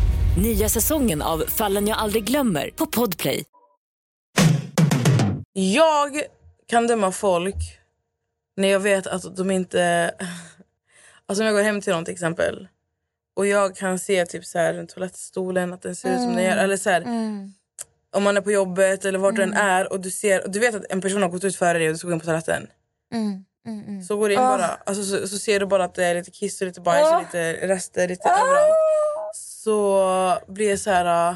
Nya 0.37 0.69
säsongen 0.69 1.21
av 1.21 1.43
Fallen 1.47 1.87
jag 1.87 1.97
aldrig 1.97 2.23
glömmer 2.23 2.69
på 2.75 2.85
Podplay. 2.85 3.43
Jag 5.53 6.21
kan 6.67 6.87
döma 6.87 7.11
folk 7.11 7.55
när 8.57 8.67
jag 8.67 8.79
vet 8.79 9.07
att 9.07 9.35
de 9.37 9.51
inte... 9.51 10.11
Alltså 11.25 11.43
om 11.43 11.45
jag 11.45 11.55
går 11.55 11.63
hem 11.63 11.81
till 11.81 11.93
någon 11.93 12.05
till 12.05 12.13
exempel 12.13 12.67
och 13.35 13.47
jag 13.47 13.75
kan 13.75 13.99
se 13.99 14.25
typ 14.25 14.45
så 14.45 14.57
här, 14.59 14.85
toalettstolen 14.85 15.73
att 15.73 15.81
den 15.81 15.95
ser 15.95 16.09
ut 16.13 16.19
som 16.21 16.35
den 16.35 16.43
gör. 16.43 16.57
Eller 16.57 16.77
så 16.77 16.89
här, 16.89 17.01
Om 18.15 18.23
man 18.23 18.37
är 18.37 18.41
på 18.41 18.51
jobbet 18.51 19.05
eller 19.05 19.19
vart 19.19 19.35
du 19.35 19.43
än 19.43 19.53
är 19.53 19.93
och 19.93 19.99
du, 19.99 20.11
ser, 20.11 20.43
och 20.43 20.51
du 20.51 20.59
vet 20.59 20.75
att 20.75 20.85
en 20.89 21.01
person 21.01 21.21
har 21.21 21.29
gått 21.29 21.43
ut 21.43 21.55
före 21.55 21.77
dig 21.77 21.87
och 21.87 21.93
du 21.93 21.97
ska 21.97 22.07
gå 22.07 22.13
in 22.13 22.19
på 22.19 22.25
toaletten. 22.25 22.67
Så 24.07 24.17
går 24.17 24.29
du 24.29 24.33
in 24.35 24.39
bara. 24.41 24.65
Alltså, 24.85 25.03
så, 25.03 25.27
så 25.27 25.37
ser 25.37 25.59
du 25.59 25.65
bara 25.65 25.83
att 25.83 25.95
det 25.95 26.05
är 26.05 26.15
lite 26.15 26.31
kiss 26.31 26.61
och 26.61 26.67
lite 26.67 26.81
bajs 26.81 27.13
och 27.13 27.21
lite 27.21 27.67
rester 27.67 28.07
lite 28.07 28.29
överallt. 28.29 28.75
Så 29.63 30.39
blir 30.47 30.69
jag 30.69 30.79
så 30.79 30.89
här... 30.89 31.31
äh, 31.31 31.35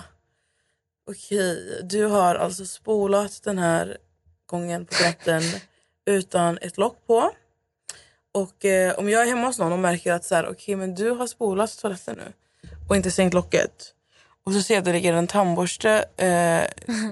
Okej, 1.10 1.82
du 1.84 2.06
har 2.06 2.36
alltså 2.36 2.66
spolat 2.66 3.44
den 3.44 3.58
här 3.58 3.98
gången 4.46 4.86
på 4.86 4.94
toaletten 4.94 5.42
utan 6.06 6.58
ett 6.58 6.78
lock 6.78 7.08
på. 7.08 7.32
Och 8.34 8.66
eh, 8.66 9.00
om 9.00 9.10
jag 9.10 9.22
är 9.22 9.28
hemma 9.28 9.48
hos 9.48 9.60
någon 9.60 9.72
och 9.72 9.80
märker 9.80 10.14
att 10.14 10.26
så 10.26 10.36
här, 10.36 10.48
okej, 10.50 10.76
men 10.76 10.96
du 10.96 11.10
har 11.10 11.28
spolat 11.28 11.78
toaletten 11.78 12.16
nu 12.16 12.34
och 12.90 12.96
inte 12.96 13.12
stängt 13.12 13.34
locket. 13.34 13.72
Och 14.46 14.54
så 14.54 14.62
ser 14.62 14.74
jag 14.74 14.80
att 14.82 14.86
det 14.86 14.92
ligger 14.94 15.14
en 15.14 15.28
tandborste 15.28 16.06
eh, 16.18 16.62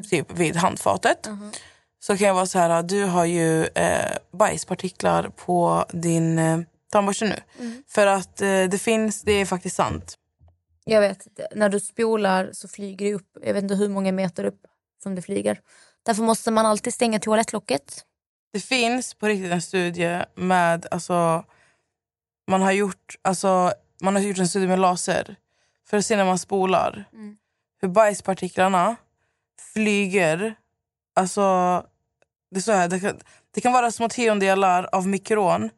typ 0.10 0.32
vid 0.40 0.56
handfatet. 0.56 1.28
Så 2.00 2.18
kan 2.18 2.28
jag 2.28 2.34
vara 2.34 2.46
så 2.46 2.60
här, 2.60 2.84
du 2.84 3.04
har 3.04 3.26
ju 3.26 3.66
eh, 3.66 4.18
bajspartiklar 4.32 5.30
på 5.30 5.86
din 5.92 6.40
eh, 6.40 6.60
tandborste 6.92 7.26
nu. 7.26 7.36
För 7.88 8.08
att 8.08 8.42
eh, 8.42 8.64
det 8.64 8.82
finns, 8.82 9.22
det 9.22 9.32
är 9.32 9.46
faktiskt 9.46 9.76
sant. 9.76 10.18
Jag 10.86 11.02
vet, 11.02 11.28
när 11.56 11.70
du 11.70 11.80
spolar 11.80 12.50
så 12.54 12.68
flyger 12.68 13.06
det 13.06 13.14
upp, 13.14 13.38
jag 13.42 13.54
vet 13.54 13.64
inte 13.64 13.76
hur 13.76 13.90
många 13.90 14.12
meter 14.12 14.44
upp 14.44 14.68
som 15.04 15.16
det 15.16 15.22
flyger. 15.22 15.62
Därför 16.04 16.24
måste 16.24 16.52
man 16.52 16.66
alltid 16.66 16.94
stänga 16.94 17.20
toalettlocket. 17.20 18.06
Det 18.54 18.60
finns 18.60 19.14
på 19.14 19.28
riktigt 19.28 19.52
en 19.52 19.62
studie 19.62 20.26
med, 20.36 20.86
alltså, 20.92 21.46
man 22.48 22.62
har 22.62 22.72
gjort, 22.72 23.16
alltså, 23.22 23.74
man 24.02 24.16
har 24.16 24.22
gjort 24.22 24.38
en 24.38 24.48
studie 24.48 24.68
med 24.68 24.80
laser 24.80 25.36
för 25.88 25.98
att 25.98 26.06
se 26.06 26.16
när 26.16 26.26
man 26.26 26.40
spolar 26.40 27.06
hur 27.82 27.88
bajspartiklarna 27.88 28.96
flyger 29.74 30.56
Alltså, 31.16 31.42
det, 32.52 32.60
är 32.60 32.62
så 32.62 32.72
här, 32.72 32.88
det, 32.88 33.00
kan, 33.00 33.20
det 33.54 33.62
kan 33.62 33.74
vara 33.74 33.92
små 33.92 34.10
tiondelar 34.10 34.90
av 34.92 35.08
mikron 35.08 35.70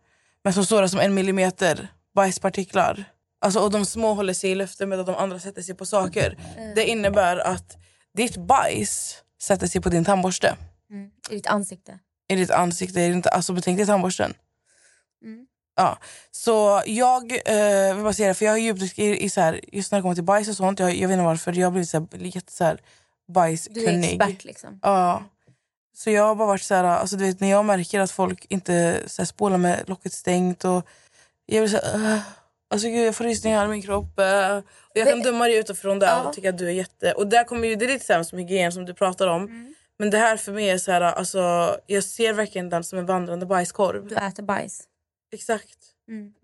men 0.44 0.54
så 0.54 0.66
stora 0.66 0.88
som 0.88 1.00
en 1.00 1.14
millimeter 1.14 1.88
bajspartiklar. 2.16 3.06
Alltså, 3.46 3.60
och 3.60 3.72
de 3.72 3.86
små 3.86 4.14
håller 4.14 4.34
sig 4.34 4.52
i 4.52 4.56
luften 4.56 4.90
medan 4.90 5.06
de 5.06 5.16
andra 5.16 5.40
sätter 5.40 5.62
sig 5.62 5.76
på 5.76 5.86
saker. 5.86 6.38
Det 6.76 6.86
innebär 6.86 7.38
att 7.38 7.78
ditt 8.14 8.38
bajs 8.38 9.24
sätter 9.42 9.68
sig 9.68 9.82
på 9.82 9.90
din 9.90 10.06
tandborste. 10.06 10.56
Mm. 10.90 11.10
I 11.30 11.36
ditt 11.36 11.48
ansikte. 11.48 12.00
I 12.28 12.36
ditt 12.36 12.52
ansikte. 12.52 13.02
Är 13.02 13.08
det 13.10 13.14
inte, 13.16 13.30
alltså, 13.30 13.58
tänk 13.64 13.78
dig 13.78 13.86
tandborsten. 13.88 14.34
Mm. 15.24 15.46
Ja, 15.76 15.98
så 16.32 16.82
jag 16.86 17.32
eh, 17.32 17.94
vill 17.96 18.04
bara 18.04 18.14
säga 18.14 18.28
det, 18.28 18.34
för 18.34 18.46
jag 18.46 18.52
har 18.54 18.58
djupdykt 18.58 19.00
i, 19.00 19.24
i 19.26 19.30
så 19.30 19.42
här, 19.42 19.60
just 19.72 19.92
när 19.92 20.00
det 20.00 20.02
kommer 20.02 20.16
till 20.16 20.24
bajs 20.24 20.50
och 20.50 20.56
sånt. 20.58 20.80
Jag, 20.80 20.96
jag 20.96 21.08
vet 21.08 21.14
inte 21.16 21.26
varför, 21.26 21.54
jag 21.54 21.66
har 21.68 21.72
blivit 21.72 21.90
så 21.90 22.00
här, 22.00 22.08
jätte 22.20 22.52
så 22.52 22.64
här, 22.64 22.76
Du 22.76 23.32
är 23.32 23.34
bajskunnig. 23.34 24.22
expert 24.22 24.44
liksom. 24.44 24.80
Ja. 24.82 25.24
Så 25.96 26.10
jag 26.12 26.24
har 26.24 26.36
bara 26.36 26.48
varit 26.48 26.62
så 26.62 26.76
här, 26.76 26.84
alltså 26.84 27.16
du 27.16 27.26
vet 27.26 27.40
när 27.40 27.48
jag 27.50 27.66
märker 27.66 28.00
att 28.00 28.12
folk 28.12 28.46
inte 28.50 29.04
så 29.08 29.22
här, 29.22 29.28
spolar 29.28 29.58
med 29.58 29.84
locket 29.90 30.14
stängt 30.14 30.66
och 30.66 30.86
jag 31.46 31.64
blir 31.64 31.80
så 31.80 31.86
här, 31.86 31.96
"Ugh." 31.96 32.20
Alltså 32.70 32.88
gud 32.88 33.08
jag 33.08 33.16
får 33.16 33.24
rysningar 33.24 33.66
i 33.66 33.68
min 33.68 33.82
kropp. 33.82 34.20
eh. 34.20 34.58
Och 34.58 34.64
jag 34.94 35.08
kan 35.08 35.22
döma 35.22 35.46
dig 35.46 35.58
utifrån 35.58 36.00
det 36.00 36.22
och 36.26 36.34
tycka 36.34 36.50
att 36.50 36.58
du 36.58 36.68
är 36.68 36.72
jätte... 36.72 37.12
Och 37.12 37.28
där 37.28 37.44
kommer 37.44 37.68
ju, 37.68 37.76
det 37.76 37.88
lite 37.88 38.14
här 38.14 38.24
som 38.24 38.38
hygien 38.38 38.72
som 38.72 38.86
du 38.86 38.94
pratar 38.94 39.28
om. 39.28 39.44
Mm. 39.44 39.74
Men 40.00 40.10
det 40.10 40.18
här 40.18 40.38
för 40.38 40.52
mig 40.52 40.70
är 40.70 40.78
så 40.78 40.92
här, 40.92 41.02
alltså 41.02 41.76
jag 41.88 42.04
ser 42.04 42.34
verkligen 42.34 42.70
den 42.70 42.84
som 42.84 43.00
en 43.00 43.06
vandrande 43.06 43.46
bajskorv. 43.46 44.08
Du 44.08 44.16
äter 44.16 44.44
bajs. 44.44 44.84
Exakt. 45.34 45.78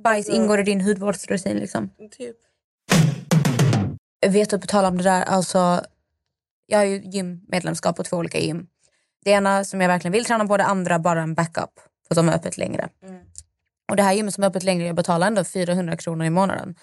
Bajs 0.03 0.29
ingår 0.29 0.59
i 0.59 0.63
din 0.63 0.81
hudvårdsrutin 0.81 1.57
liksom. 1.57 1.89
Typ. 2.17 2.37
vet 4.27 4.49
du 4.49 4.59
på 4.59 4.67
tal 4.67 4.85
om 4.85 4.97
det 4.97 5.03
där, 5.03 5.21
alltså 5.21 5.85
jag 6.65 6.77
har 6.77 6.85
ju 6.85 7.01
gymmedlemskap 7.03 7.95
på 7.95 8.03
två 8.03 8.17
olika 8.17 8.39
gym. 8.39 8.67
Det 9.23 9.31
ena 9.31 9.63
som 9.63 9.81
jag 9.81 9.87
verkligen 9.87 10.11
vill 10.11 10.25
träna 10.25 10.47
på, 10.47 10.57
det 10.57 10.63
andra 10.63 10.99
bara 10.99 11.21
en 11.21 11.33
backup. 11.33 11.79
För 12.07 12.15
de 12.15 12.29
är 12.29 12.35
öppet 12.35 12.57
längre. 12.57 12.89
Och 13.91 13.97
det 13.97 14.03
här 14.03 14.13
gymmet 14.13 14.33
som 14.33 14.43
är 14.43 14.47
öppet 14.47 14.63
längre, 14.63 14.87
jag 14.87 14.95
betalar 14.95 15.27
ändå 15.27 15.43
400 15.43 15.97
kronor 15.97 16.25
i 16.25 16.29
månaden. 16.29 16.75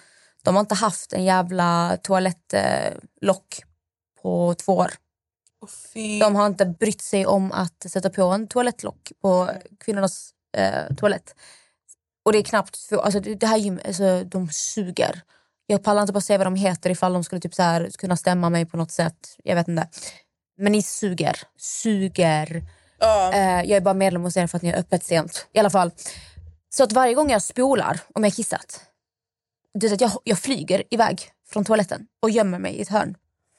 De 0.43 0.55
har 0.55 0.59
inte 0.59 0.75
haft 0.75 1.13
en 1.13 1.23
jävla 1.23 1.97
toalettlock 2.03 3.63
på 4.21 4.55
två 4.57 4.77
år. 4.77 4.91
De 6.19 6.35
har 6.35 6.47
inte 6.47 6.65
brytt 6.65 7.01
sig 7.01 7.25
om 7.25 7.51
att 7.51 7.85
sätta 7.89 8.09
på 8.09 8.23
en 8.23 8.47
toalettlock 8.47 9.11
på 9.21 9.49
kvinnornas 9.79 10.31
eh, 10.57 10.95
toalett. 10.95 11.35
Och 12.25 12.31
det 12.31 12.37
är 12.37 12.43
knappt, 12.43 12.77
för, 12.77 12.97
alltså 12.97 13.19
det, 13.19 13.47
här 13.47 13.57
gymmet, 13.57 13.87
alltså, 13.87 14.23
de 14.23 14.49
suger. 14.51 15.21
Jag 15.65 15.83
pallar 15.83 16.01
inte 16.01 16.13
bara 16.13 16.21
säga 16.21 16.37
vad 16.37 16.47
de 16.47 16.55
heter 16.55 16.89
ifall 16.89 17.13
de 17.13 17.23
skulle 17.23 17.41
typ 17.41 17.53
så 17.53 17.63
här, 17.63 17.89
kunna 17.97 18.17
stämma 18.17 18.49
mig 18.49 18.65
på 18.65 18.77
något 18.77 18.91
sätt. 18.91 19.35
Jag 19.43 19.55
vet 19.55 19.67
inte. 19.67 19.87
Men 20.57 20.71
ni 20.71 20.81
suger. 20.81 21.39
Suger. 21.57 22.63
Eh, 23.33 23.69
jag 23.69 23.77
är 23.77 23.81
bara 23.81 23.93
medlem 23.93 24.23
hos 24.23 24.37
er 24.37 24.47
för 24.47 24.57
att 24.57 24.61
ni 24.61 24.69
är 24.69 24.79
öppet 24.79 25.03
sent. 25.03 25.47
I 25.53 25.59
alla 25.59 25.69
fall. 25.69 25.91
Så 26.69 26.83
att 26.83 26.91
varje 26.91 27.13
gång 27.13 27.31
jag 27.31 27.41
spolar, 27.41 27.99
om 28.13 28.23
jag 28.23 28.33
kissat, 28.33 28.85
är 29.83 29.87
så 29.87 29.93
att 29.93 30.01
jag, 30.01 30.11
jag 30.23 30.39
flyger 30.39 30.83
iväg 30.89 31.31
från 31.49 31.65
toaletten 31.65 32.07
och 32.19 32.29
gömmer 32.29 32.59
mig 32.59 32.73
i 32.73 32.81
ett 32.81 32.89
hörn. 32.89 33.17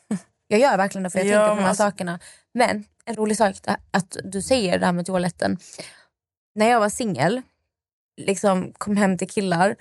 Jag 0.49 0.61
gör 0.61 0.77
verkligen 0.77 1.03
det 1.03 1.11
för 1.11 1.19
jag 1.19 1.27
Ja, 1.27 1.33
tänker 1.33 1.49
på 1.49 1.55
de 1.55 1.63
här 1.63 1.69
alltså- 1.69 1.83
sakerna. 1.83 2.19
Men 2.55 2.85
en 3.05 3.17
rolig 3.17 3.37
sak 3.37 3.57
att 3.91 4.17
du 4.25 4.43
säger 4.43 4.79
det 4.79 4.87
här 4.87 4.93
med 4.93 5.07
toaletten. 5.07 5.59
När 6.55 6.69
jag 6.71 6.81
var 6.81 6.89
singel, 6.89 7.43
liksom 8.17 8.73
kom 8.73 8.97
hem 8.97 9.19
till 9.19 9.31
killar. 9.31 9.77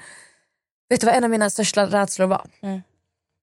Vet 0.89 1.01
du 1.01 1.05
vad 1.05 1.15
en 1.15 1.23
av 1.23 1.29
mina 1.29 1.49
största 1.49 1.85
rädslor 1.85 2.27
var? 2.27 2.49
Mm. 2.61 2.81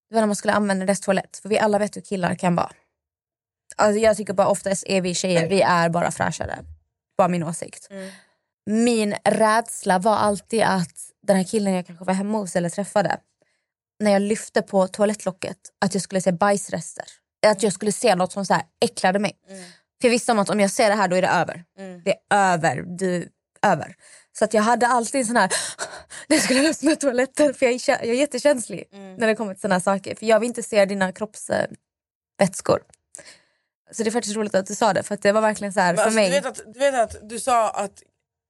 Det 0.09 0.15
var 0.15 0.21
när 0.23 0.27
man 0.27 0.37
skulle 0.37 0.53
använda 0.53 0.87
deras 0.87 1.01
toalett. 1.01 1.37
För 1.43 1.49
vi 1.49 1.59
alla 1.59 1.79
vet 1.79 1.97
hur 1.97 2.01
killar 2.01 2.35
kan 2.35 2.55
vara. 2.57 2.73
Alltså 3.77 4.01
jag 4.01 4.17
tycker 4.17 4.33
bara 4.33 4.49
oftast 4.49 4.85
är 4.87 5.01
vi 5.01 5.15
tjejer, 5.15 5.49
vi 5.49 5.63
är 5.63 5.89
bara 5.89 6.11
fräschare. 6.11 6.59
Bara 7.19 7.29
min 7.29 7.43
åsikt. 7.43 7.89
Min 8.67 9.15
rädsla 9.25 9.99
var 9.99 10.17
alltid 10.17 10.63
att 10.63 11.11
den 11.27 11.37
här 11.37 11.45
killen 11.45 11.75
jag 11.75 11.87
kanske 11.87 12.05
var 12.05 12.15
hemma 12.15 12.39
hos 12.39 12.57
eller 12.57 12.69
träffade, 12.69 13.21
när 14.01 14.11
jag 14.11 14.23
lyfte 14.23 14.63
på 14.63 14.89
toalettlocket, 14.89 15.59
att 15.81 15.95
jag 15.95 16.03
skulle 16.03 16.21
se 16.21 16.33
bajsrester. 16.33 17.05
Att 17.47 17.63
jag 17.63 17.73
skulle 17.73 17.93
se 17.93 18.15
något 18.15 18.33
som 18.33 18.47
så 18.47 18.55
här 18.55 18.63
äcklade 18.81 19.19
mig. 19.19 19.33
För 20.01 20.09
jag 20.09 20.11
visste 20.11 20.33
om 20.33 20.39
att 20.39 20.51
om 20.51 20.61
jag 20.61 20.71
ser 20.71 20.89
det 20.89 20.95
här 20.95 21.09
då 21.09 21.17
är 21.17 21.23
det 21.23 21.29
över. 21.29 21.65
Det 22.05 22.15
är 22.31 22.55
över. 22.55 22.83
Du, 22.83 23.29
över. 23.63 23.97
Så 24.39 24.45
att 24.45 24.55
jag 24.55 24.63
hade 24.63 24.87
alltid 24.87 25.21
en 25.21 25.27
sån 25.27 25.37
här, 25.37 25.53
det 26.29 26.41
skulle 26.41 26.71
öppna 26.71 26.97
toaletten 26.97 27.55
för 27.55 27.67
jag 27.67 27.75
är, 27.75 27.89
jag 27.89 28.05
är 28.09 28.15
jättekänslig 28.15 28.89
när 28.93 29.27
det 29.27 29.35
kommer 29.35 29.55
till 29.55 29.61
såna 29.61 29.75
här 29.75 29.81
saker. 29.81 30.15
För 30.15 30.27
jag 30.27 30.41
vill 30.41 30.47
inte 30.47 30.63
se 30.63 30.85
dina 30.85 31.13
kroppsvätskor. 31.13 32.81
Så 33.93 34.03
det 34.03 34.09
är 34.09 34.11
faktiskt 34.11 34.37
roligt 34.37 34.55
att 34.55 34.67
du 34.67 34.75
sa 34.75 34.93
det 34.93 35.03
för 35.03 35.19
det 35.23 35.33
var 35.33 35.41
verkligen 35.41 35.73
så 35.73 35.81
här 35.81 35.95
för 35.95 36.03
alltså, 36.03 36.17
mig. 36.17 36.31
du, 36.31 36.35
vet 36.35 36.47
att, 36.47 36.75
du 36.75 36.79
vet 36.79 36.95
att 36.95 37.29
du 37.29 37.41
sa 37.41 37.71
att 37.71 38.03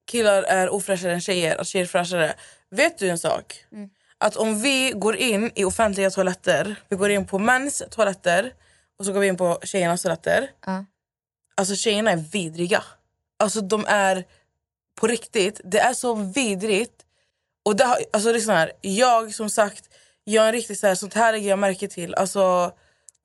killar 0.07 0.43
är 0.43 0.69
ofräschare 0.69 1.13
än 1.13 1.21
tjejer, 1.21 1.57
att 1.57 1.67
tjejer 1.67 1.85
är 1.85 1.89
fräschare. 1.89 2.35
Vet 2.71 2.99
du 2.99 3.09
en 3.09 3.19
sak? 3.19 3.65
Mm. 3.73 3.91
Att 4.19 4.37
om 4.37 4.63
vi 4.63 4.93
går 4.97 5.17
in 5.17 5.51
i 5.55 5.65
offentliga 5.65 6.11
toaletter, 6.11 6.77
vi 6.89 6.97
går 6.97 7.11
in 7.11 7.27
på 7.27 7.39
mäns 7.39 7.83
toaletter 7.91 8.55
och 8.99 9.05
så 9.05 9.13
går 9.13 9.21
vi 9.21 9.27
in 9.27 9.37
på 9.37 9.59
tjejernas 9.63 10.03
toaletter. 10.03 10.51
Ja. 10.67 10.85
Alltså 11.55 11.75
tjejerna 11.75 12.11
är 12.11 12.17
vidriga. 12.17 12.83
Alltså 13.39 13.61
de 13.61 13.85
är 13.89 14.25
på 15.01 15.07
riktigt, 15.07 15.61
det 15.65 15.79
är 15.79 15.95
så 15.95 16.15
vidrigt. 16.15 17.03
Och 17.65 17.77
det 17.77 17.85
har, 17.85 17.99
alltså 18.13 18.33
det 18.33 18.39
är 18.39 18.53
här, 18.53 18.73
jag 18.81 19.35
som 19.35 19.51
sagt, 19.51 19.89
jag 20.25 20.45
är 20.45 20.49
en 20.49 20.53
riktigt 20.53 20.81
så 20.81 20.87
här, 20.87 20.95
sånt 20.95 21.15
här 21.15 21.33
lägger 21.33 21.49
jag 21.49 21.59
märke 21.59 21.89
till. 21.89 22.15
Alltså, 22.15 22.73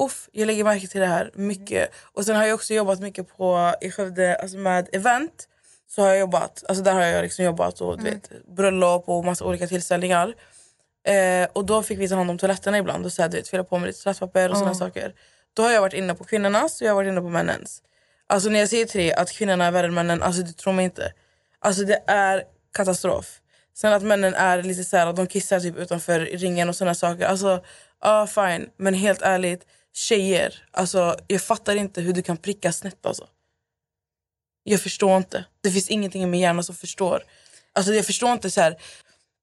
uff, 0.04 0.30
jag 0.32 0.46
lägger 0.48 0.64
märke 0.64 0.88
till 0.88 1.02
det 1.02 1.08
här 1.08 1.32
mycket. 1.34 1.92
Och 2.14 2.26
sen 2.26 2.36
har 2.36 2.46
jag 2.46 2.56
också 2.56 2.74
jobbat 2.74 3.00
mycket 3.00 3.38
på, 3.38 3.76
i 3.82 3.92
Skövde 3.92 4.36
alltså 4.36 4.58
med 4.58 4.90
event. 4.92 5.48
Så 5.96 6.02
har 6.02 6.10
jag 6.10 6.20
jobbat, 6.20 6.64
alltså 6.70 6.84
där 6.84 6.94
har 6.94 7.02
jag 7.02 7.24
liksom 7.24 7.46
jobbat 7.46 7.82
och 7.82 7.98
du 7.98 8.04
vet, 8.04 8.46
bröllop 8.56 9.10
och 9.10 9.26
massa 9.26 9.46
olika 9.46 9.68
tillställningar. 9.68 10.34
Eh, 11.08 11.48
och 11.54 11.66
då 11.66 11.84
fick 11.84 12.00
vi 12.00 12.10
ta 12.10 12.16
hand 12.16 12.30
om 12.30 12.38
toaletterna 12.38 12.78
ibland 12.78 13.06
och 13.06 13.12
så 13.12 13.22
här, 13.22 13.30
du 13.30 13.38
vet, 13.38 13.48
fylla 13.48 13.64
på 13.64 13.78
med 13.78 13.88
lite 13.88 14.04
toalettpapper 14.04 14.52
och 14.52 14.58
såna 14.58 14.74
saker. 14.74 15.14
Då 15.54 15.64
har 15.64 15.72
jag 15.72 15.82
varit 15.82 15.94
inne 15.94 16.16
på 16.16 16.24
kvinnornas 16.24 16.82
och 16.82 16.88
jag 16.88 16.92
har 16.92 16.96
varit 16.96 17.08
inne 17.08 17.22
på 17.22 17.30
männens. 17.30 17.82
Alltså 18.28 18.50
när 18.50 18.60
jag 18.60 18.70
säger 18.70 18.86
dig 18.86 19.14
att 19.14 19.32
kvinnorna 19.32 19.66
är 19.66 19.72
värre 19.72 19.88
än 19.88 19.94
männen, 19.94 20.22
alltså 20.24 20.42
du 20.42 20.52
tror 20.54 20.74
mig 20.74 20.86
inte. 20.86 21.14
Alltså 21.60 21.84
det 21.84 22.04
är 22.08 22.44
katastrof. 22.74 23.40
Sen 23.74 23.94
att 23.94 24.04
männen 24.04 24.34
är 24.34 24.64
lite 24.64 24.84
så 24.84 24.98
här, 24.98 25.14
de 25.14 25.28
kissar 25.28 25.60
typ 25.60 25.78
utanför 25.78 26.20
ringen 26.20 26.70
och 26.70 26.76
såna 26.76 26.96
saker. 26.96 27.26
Alltså, 27.26 27.64
ja 28.02 28.28
fine. 28.28 28.70
Men 28.78 28.94
helt 28.94 29.22
ärligt, 29.22 29.66
tjejer, 29.94 30.64
alltså 30.72 31.16
jag 31.28 31.42
fattar 31.42 31.76
inte 31.76 32.02
hur 32.02 32.14
du 32.14 32.22
kan 32.22 32.38
pricka 32.38 32.72
snett 32.72 33.06
alltså. 33.06 33.28
Jag 34.64 34.82
förstår 34.82 35.18
inte. 35.18 35.46
Det 35.64 35.72
finns 35.72 35.90
ingenting 35.90 36.24
i 36.24 36.26
min 36.26 36.42
hjärna 36.42 36.64
som 36.64 36.76
förstår. 36.76 37.24
Alltså 37.74 37.94
jag 37.94 38.06
förstår 38.06 38.32
inte 38.32 38.50
så 38.50 38.62
här. 38.62 38.76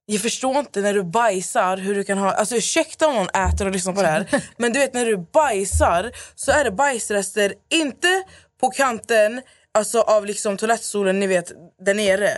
Jag 0.07 0.21
förstår 0.21 0.59
inte 0.59 0.81
när 0.81 0.95
du 0.95 1.03
bajsar 1.03 1.77
hur 1.77 1.95
du 1.95 2.05
kan 2.05 2.19
ha... 2.19 2.33
Alltså 2.33 2.57
ursäkta 2.57 3.07
om 3.07 3.15
någon 3.15 3.29
äter 3.29 3.67
och 3.67 3.73
lyssnar 3.73 3.93
på 3.93 4.03
det 4.03 4.09
här. 4.09 4.43
Men 4.57 4.73
du 4.73 4.79
vet 4.79 4.95
när 4.95 5.07
du 5.07 5.17
bajsar 5.17 6.13
så 6.35 6.53
är 6.53 6.65
det 6.65 6.71
bajsrester 6.71 7.55
inte 7.69 8.25
på 8.61 8.71
kanten 8.71 9.43
alltså 9.73 10.01
av 10.01 10.27
liksom 10.27 10.57
toalettstolen 10.57 11.21
ni 11.21 11.27
vet 11.27 11.53
där 11.81 11.95
nere. 11.95 12.31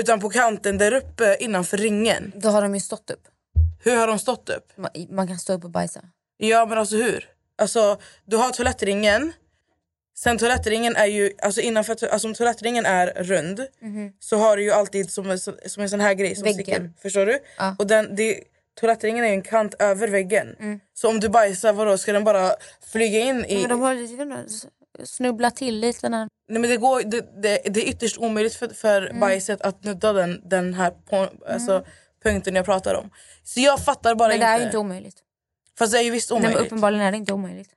Utan 0.00 0.20
på 0.20 0.30
kanten 0.30 0.78
där 0.78 0.92
uppe 0.92 1.36
innanför 1.40 1.76
ringen. 1.76 2.32
Då 2.36 2.48
har 2.48 2.62
de 2.62 2.74
ju 2.74 2.80
stått 2.80 3.10
upp. 3.10 3.28
Hur 3.84 3.96
har 3.96 4.06
de 4.06 4.18
stått 4.18 4.48
upp? 4.48 4.72
Man, 4.76 4.90
man 5.10 5.26
kan 5.26 5.38
stå 5.38 5.52
upp 5.52 5.64
och 5.64 5.70
bajsa. 5.70 6.00
Ja 6.36 6.66
men 6.66 6.78
alltså 6.78 6.96
hur? 6.96 7.24
Alltså 7.58 7.98
du 8.24 8.36
har 8.36 8.50
toalettringen. 8.50 9.32
Sen 10.22 10.38
toalettringen 10.38 10.96
är 10.96 11.06
ju, 11.06 11.32
alltså 11.42 11.60
innanför, 11.60 12.06
alltså 12.06 12.28
om 12.28 12.34
toalettringen 12.34 12.86
är 12.86 13.06
rund 13.06 13.66
så 14.20 14.36
har 14.36 14.56
du 14.56 14.62
ju 14.62 14.70
alltid 14.70 15.10
som 15.10 15.38
som 15.66 15.82
en 15.82 15.90
sån 15.90 16.00
här 16.00 16.14
grej 16.14 16.34
som 16.34 16.44
Väggen. 16.44 16.54
sticker. 16.64 16.92
Förstår 17.02 17.26
du? 17.26 17.38
Ja. 17.58 17.76
Och 17.78 17.86
den, 17.86 18.16
det, 18.16 18.40
toalettringen 18.80 19.24
är 19.24 19.28
ju 19.28 19.34
en 19.34 19.42
kant 19.42 19.74
över 19.78 20.08
väggen. 20.08 20.56
Så 20.94 21.08
om 21.08 21.20
du 21.20 21.28
bajsar, 21.28 21.72
vadå, 21.72 21.98
ska 21.98 22.12
den 22.12 22.24
bara 22.24 22.52
flyga 22.92 23.18
in 23.18 23.44
i... 23.44 23.60
Men 23.60 23.70
de 23.70 23.80
har 23.80 23.94
inte, 23.94 24.44
snubblat 25.04 25.56
till 25.56 25.80
lite. 25.80 26.08
När... 26.08 26.28
Nej, 26.48 26.60
men 26.60 26.70
det, 26.70 26.76
går, 26.76 27.02
det, 27.02 27.42
det, 27.42 27.60
det 27.64 27.80
är 27.80 27.88
ytterst 27.88 28.18
omöjligt 28.18 28.54
för, 28.54 28.68
för 28.68 29.02
Mm. 29.02 29.20
bajset 29.20 29.60
att 29.60 29.84
nudda 29.84 30.12
den, 30.12 30.40
den 30.48 30.74
här 30.74 30.90
på, 30.90 31.28
alltså, 31.48 31.84
punkten 32.22 32.54
jag 32.54 32.64
pratar 32.64 32.94
om. 32.94 33.10
Så 33.44 33.60
jag 33.60 33.84
fattar 33.84 34.14
bara 34.14 34.28
Men 34.28 34.40
det 34.40 34.44
inte. 34.44 34.46
är 34.46 34.58
ju 34.58 34.64
inte 34.64 34.78
omöjligt. 34.78 35.16
Fast 35.78 35.92
det 35.92 35.98
är 35.98 36.02
ju 36.02 36.10
visst 36.10 36.30
Nej, 36.30 36.40
men 36.40 36.50
omöjligt. 36.50 36.66
uppenbarligen 36.72 37.06
är 37.06 37.10
det 37.10 37.16
inte 37.18 37.32
omöjligt. 37.32 37.70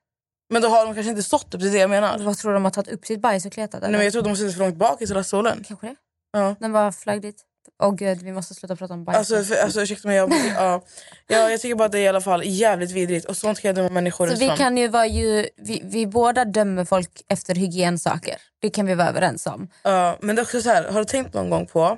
Men 0.52 0.62
då 0.62 0.68
har 0.68 0.86
de 0.86 0.94
kanske 0.94 1.10
inte 1.10 1.24
stått 1.24 1.54
upp, 1.54 1.62
det 1.62 1.68
är 1.68 1.72
det 1.72 1.78
jag 1.78 1.90
menar. 1.90 2.18
Vad 2.18 2.38
tror 2.38 2.52
du 2.52 2.54
de 2.54 2.64
har 2.64 2.72
tagit 2.72 2.92
upp 2.92 3.06
sitt 3.06 3.22
bajs 3.22 3.46
och 3.46 3.52
kletat? 3.52 3.82
Nej, 3.82 3.88
eller? 3.88 3.98
men 3.98 4.06
jag 4.06 4.14
tror 4.14 4.24
de 4.24 4.36
sitter 4.36 4.52
för 4.52 4.60
långt 4.60 4.76
bak 4.76 5.02
i 5.02 5.08
toalettstolen. 5.08 5.64
Kanske 5.68 5.88
det. 5.88 5.96
Ja. 6.32 6.56
Den 6.60 6.74
bara 6.74 6.92
flög 6.92 7.22
dit. 7.22 7.36
Åh 7.84 7.96
gud, 7.96 8.22
vi 8.22 8.32
måste 8.32 8.54
sluta 8.54 8.76
prata 8.76 8.94
om 8.94 9.04
bajs. 9.04 9.18
Alltså, 9.18 9.44
för, 9.44 9.64
alltså 9.64 9.82
ursäkta 9.82 10.08
mig, 10.08 10.18
jag, 10.18 10.34
ja, 10.56 10.82
ja, 11.28 11.50
jag 11.50 11.62
tycker 11.62 11.76
bara 11.76 11.86
att 11.86 11.92
det 11.92 12.00
är 12.00 12.04
i 12.04 12.08
alla 12.08 12.22
fall 12.22 12.42
jävligt 12.46 12.92
vidrigt 12.92 13.26
och 13.26 13.38
sånt 13.38 13.60
kan 13.60 13.70
jag 13.70 13.76
döma 13.76 13.90
människor 13.90 14.28
så 14.28 14.30
vi 14.30 14.36
utifrån. 14.36 14.58
kan 14.58 14.78
ju 14.78 14.88
vara 14.88 15.08
ju, 15.08 15.48
vi, 15.58 15.82
vi 15.84 16.08
båda 16.08 16.46
dömer 16.46 16.86
folk 16.86 17.10
efter 17.28 17.56
hygiensaker. 17.56 18.36
Det 18.60 18.70
kan 18.70 18.86
vi 18.86 18.96
vara 18.96 19.10
överens 19.10 19.46
om. 19.48 19.70
Ja, 19.84 20.18
men 20.22 20.36
det 20.36 20.42
är 20.42 20.44
också 20.44 20.62
så 20.62 20.70
här, 20.70 20.92
har 20.92 21.00
du 21.00 21.06
tänkt 21.06 21.34
någon 21.34 21.50
gång 21.50 21.66
på... 21.66 21.98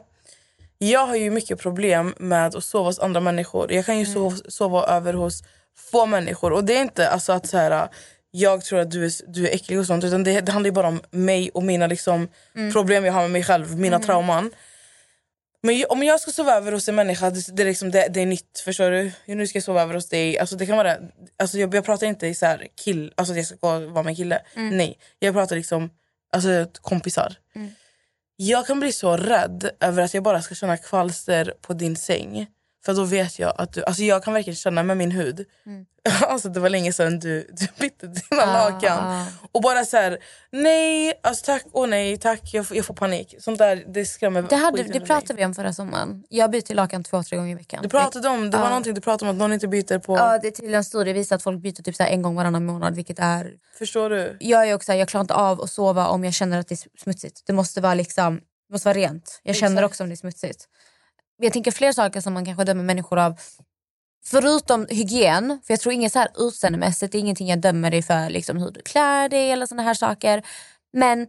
Jag 0.77 1.07
har 1.07 1.15
ju 1.15 1.31
mycket 1.31 1.59
problem 1.59 2.15
med 2.17 2.55
att 2.55 2.63
sova 2.63 2.89
hos 2.89 2.99
andra 2.99 3.19
människor. 3.19 3.71
Jag 3.71 3.85
kan 3.85 3.99
ju 3.99 4.05
sova, 4.05 4.37
sova 4.47 4.83
över 4.83 5.13
hos 5.13 5.43
få 5.91 6.05
människor. 6.05 6.53
Och 6.53 6.63
det 6.63 6.77
är 6.77 6.81
inte 6.81 7.09
alltså 7.09 7.33
att 7.33 7.47
så 7.47 7.57
här, 7.57 7.89
jag 8.35 8.65
tror 8.65 8.79
att 8.79 8.91
du 8.91 9.05
är, 9.05 9.11
du 9.27 9.47
är 9.47 9.55
äcklig 9.55 9.79
och 9.79 9.85
sånt. 9.85 10.03
Utan 10.03 10.23
det, 10.23 10.41
det 10.41 10.51
handlar 10.51 10.71
bara 10.71 10.87
om 10.87 11.01
mig 11.11 11.49
och 11.49 11.63
mina 11.63 11.87
liksom, 11.87 12.27
problem 12.73 13.05
jag 13.05 13.13
har 13.13 13.21
med 13.21 13.31
mig 13.31 13.43
själv, 13.43 13.79
mina 13.79 13.99
trauman. 13.99 14.51
Men 15.61 15.85
om 15.89 16.03
jag 16.03 16.19
ska 16.19 16.31
sova 16.31 16.53
över 16.53 16.71
hos 16.71 16.89
en 16.89 16.95
människa, 16.95 17.29
det, 17.29 17.55
det, 17.55 17.63
är, 17.63 17.67
liksom, 17.67 17.91
det, 17.91 18.07
det 18.13 18.21
är 18.21 18.25
nytt. 18.25 18.59
Förstår 18.65 18.91
du? 18.91 19.11
Nu 19.25 19.47
ska 19.47 19.57
jag 19.57 19.63
sova 19.63 19.81
över 19.81 19.93
hos 19.93 20.09
dig. 20.09 20.39
Alltså, 20.39 20.55
det 20.55 20.65
kan 20.65 20.77
vara, 20.77 20.97
alltså, 21.37 21.57
jag, 21.57 21.75
jag 21.75 21.85
pratar 21.85 22.07
inte 22.07 22.33
så 22.33 22.45
här 22.45 22.67
kill, 22.83 23.13
alltså 23.15 23.33
att 23.33 23.37
jag 23.37 23.45
ska 23.45 23.57
vara 23.79 24.03
med 24.03 24.07
en 24.07 24.15
kille. 24.15 24.41
Nej, 24.77 24.97
jag 25.19 25.33
pratar 25.33 25.55
liksom 25.55 25.89
alltså, 26.31 26.67
kompisar. 26.81 27.35
Jag 28.35 28.67
kan 28.67 28.79
bli 28.79 28.91
så 28.91 29.17
rädd 29.17 29.69
över 29.79 30.03
att 30.03 30.13
jag 30.13 30.23
bara 30.23 30.41
ska 30.41 30.55
känna 30.55 30.77
kvalster 30.77 31.53
på 31.61 31.73
din 31.73 31.95
säng. 31.95 32.47
För 32.85 32.93
då 32.93 33.03
vet 33.03 33.39
jag 33.39 33.53
att 33.57 33.73
du, 33.73 33.83
alltså 33.83 34.03
jag 34.03 34.23
kan 34.23 34.33
verkligen 34.33 34.55
känna 34.55 34.83
med 34.83 34.97
min 34.97 35.11
hud. 35.11 35.45
Alltså 36.21 36.49
det 36.49 36.59
var 36.59 36.69
länge 36.69 36.93
sedan 36.93 37.19
du, 37.19 37.47
du 37.51 37.67
bytte 37.79 38.07
dina 38.07 38.45
lakan. 38.45 39.25
Och 39.51 39.61
bara 39.61 39.85
så 39.85 39.97
här, 39.97 40.17
nej, 40.51 41.13
alltså 41.23 41.45
tack 41.45 41.63
och 41.71 41.89
nej, 41.89 42.17
tack, 42.17 42.49
jag, 42.53 42.67
får- 42.67 42.77
jag 42.77 42.85
får 42.85 42.93
panik. 42.93 43.35
Sånt 43.39 43.57
där, 43.57 43.83
det 43.93 44.05
skrämmer 44.05 44.41
Det, 44.41 44.55
hade, 44.55 44.77
det 44.83 44.89
ur 44.89 44.99
mig. 44.99 45.07
pratade 45.07 45.33
vi 45.33 45.45
om 45.45 45.55
förra 45.55 45.73
sommaren. 45.73 46.23
Jag 46.29 46.51
byter 46.51 46.73
lakan 46.73 47.03
två, 47.03 47.23
tre 47.23 47.37
gånger 47.37 47.51
i 47.51 47.55
veckan. 47.55 47.79
Du 47.83 47.89
pratade 47.89 48.29
om, 48.29 48.49
det 48.51 48.57
var 48.57 48.63
Ja. 48.65 48.69
någonting 48.69 48.93
du 48.93 49.01
pratade 49.01 49.29
om 49.29 49.35
att 49.35 49.39
någon 49.39 49.53
inte 49.53 49.67
byter 49.67 49.99
på. 49.99 50.17
Ja, 50.17 50.39
det 50.41 50.47
är 50.47 50.51
tydligen 50.51 51.15
visar 51.15 51.35
att 51.35 51.43
folk 51.43 51.61
byter 51.61 51.81
typ 51.83 51.95
så 51.95 52.03
en 52.03 52.21
gång 52.21 52.35
varannan 52.35 52.65
månad. 52.65 52.95
Vilket 52.95 53.19
är... 53.19 53.51
Förstår 53.77 54.09
du? 54.09 54.37
Jag 54.39 54.69
är 54.69 54.73
också, 54.75 54.85
så 54.85 54.91
här, 54.91 54.99
jag 54.99 55.07
klarar 55.07 55.21
inte 55.23 55.33
av 55.33 55.61
att 55.61 55.69
sova 55.69 56.07
om 56.07 56.23
jag 56.23 56.33
känner 56.33 56.59
att 56.59 56.67
det 56.67 56.73
är 56.75 56.99
smutsigt. 57.03 57.41
Det 57.45 57.53
måste 57.53 57.81
vara, 57.81 57.93
liksom, 57.93 58.35
det 58.35 58.73
måste 58.73 58.87
vara 58.87 58.97
rent. 58.97 59.39
Jag 59.43 59.55
känner 59.55 59.75
Exakt. 59.81 59.91
också 59.91 60.03
om 60.03 60.09
det 60.09 60.13
är 60.15 60.17
smutsigt. 60.17 60.65
Jag 61.37 61.53
tänker 61.53 61.71
fler 61.71 61.91
saker 61.91 62.21
som 62.21 62.33
man 62.33 62.45
kanske 62.45 62.63
dömer 62.63 62.83
människor 62.83 63.19
av. 63.19 63.39
Förutom 64.25 64.87
hygien, 64.89 65.59
för 65.63 65.73
jag 65.73 65.79
tror 65.79 65.93
inget 65.93 66.13
så 66.13 66.19
här 66.19 66.29
utseendemässigt, 66.37 67.11
det 67.11 67.17
är 67.17 67.19
ingenting 67.19 67.49
jag 67.49 67.61
dömer 67.61 67.91
dig 67.91 68.01
för 68.01 68.29
liksom 68.29 68.57
hur 68.57 68.71
du 68.71 68.81
klär 68.81 69.29
dig 69.29 69.51
eller 69.51 69.65
såna 69.65 69.83
här 69.83 69.93
saker. 69.93 70.43
Men 70.93 71.27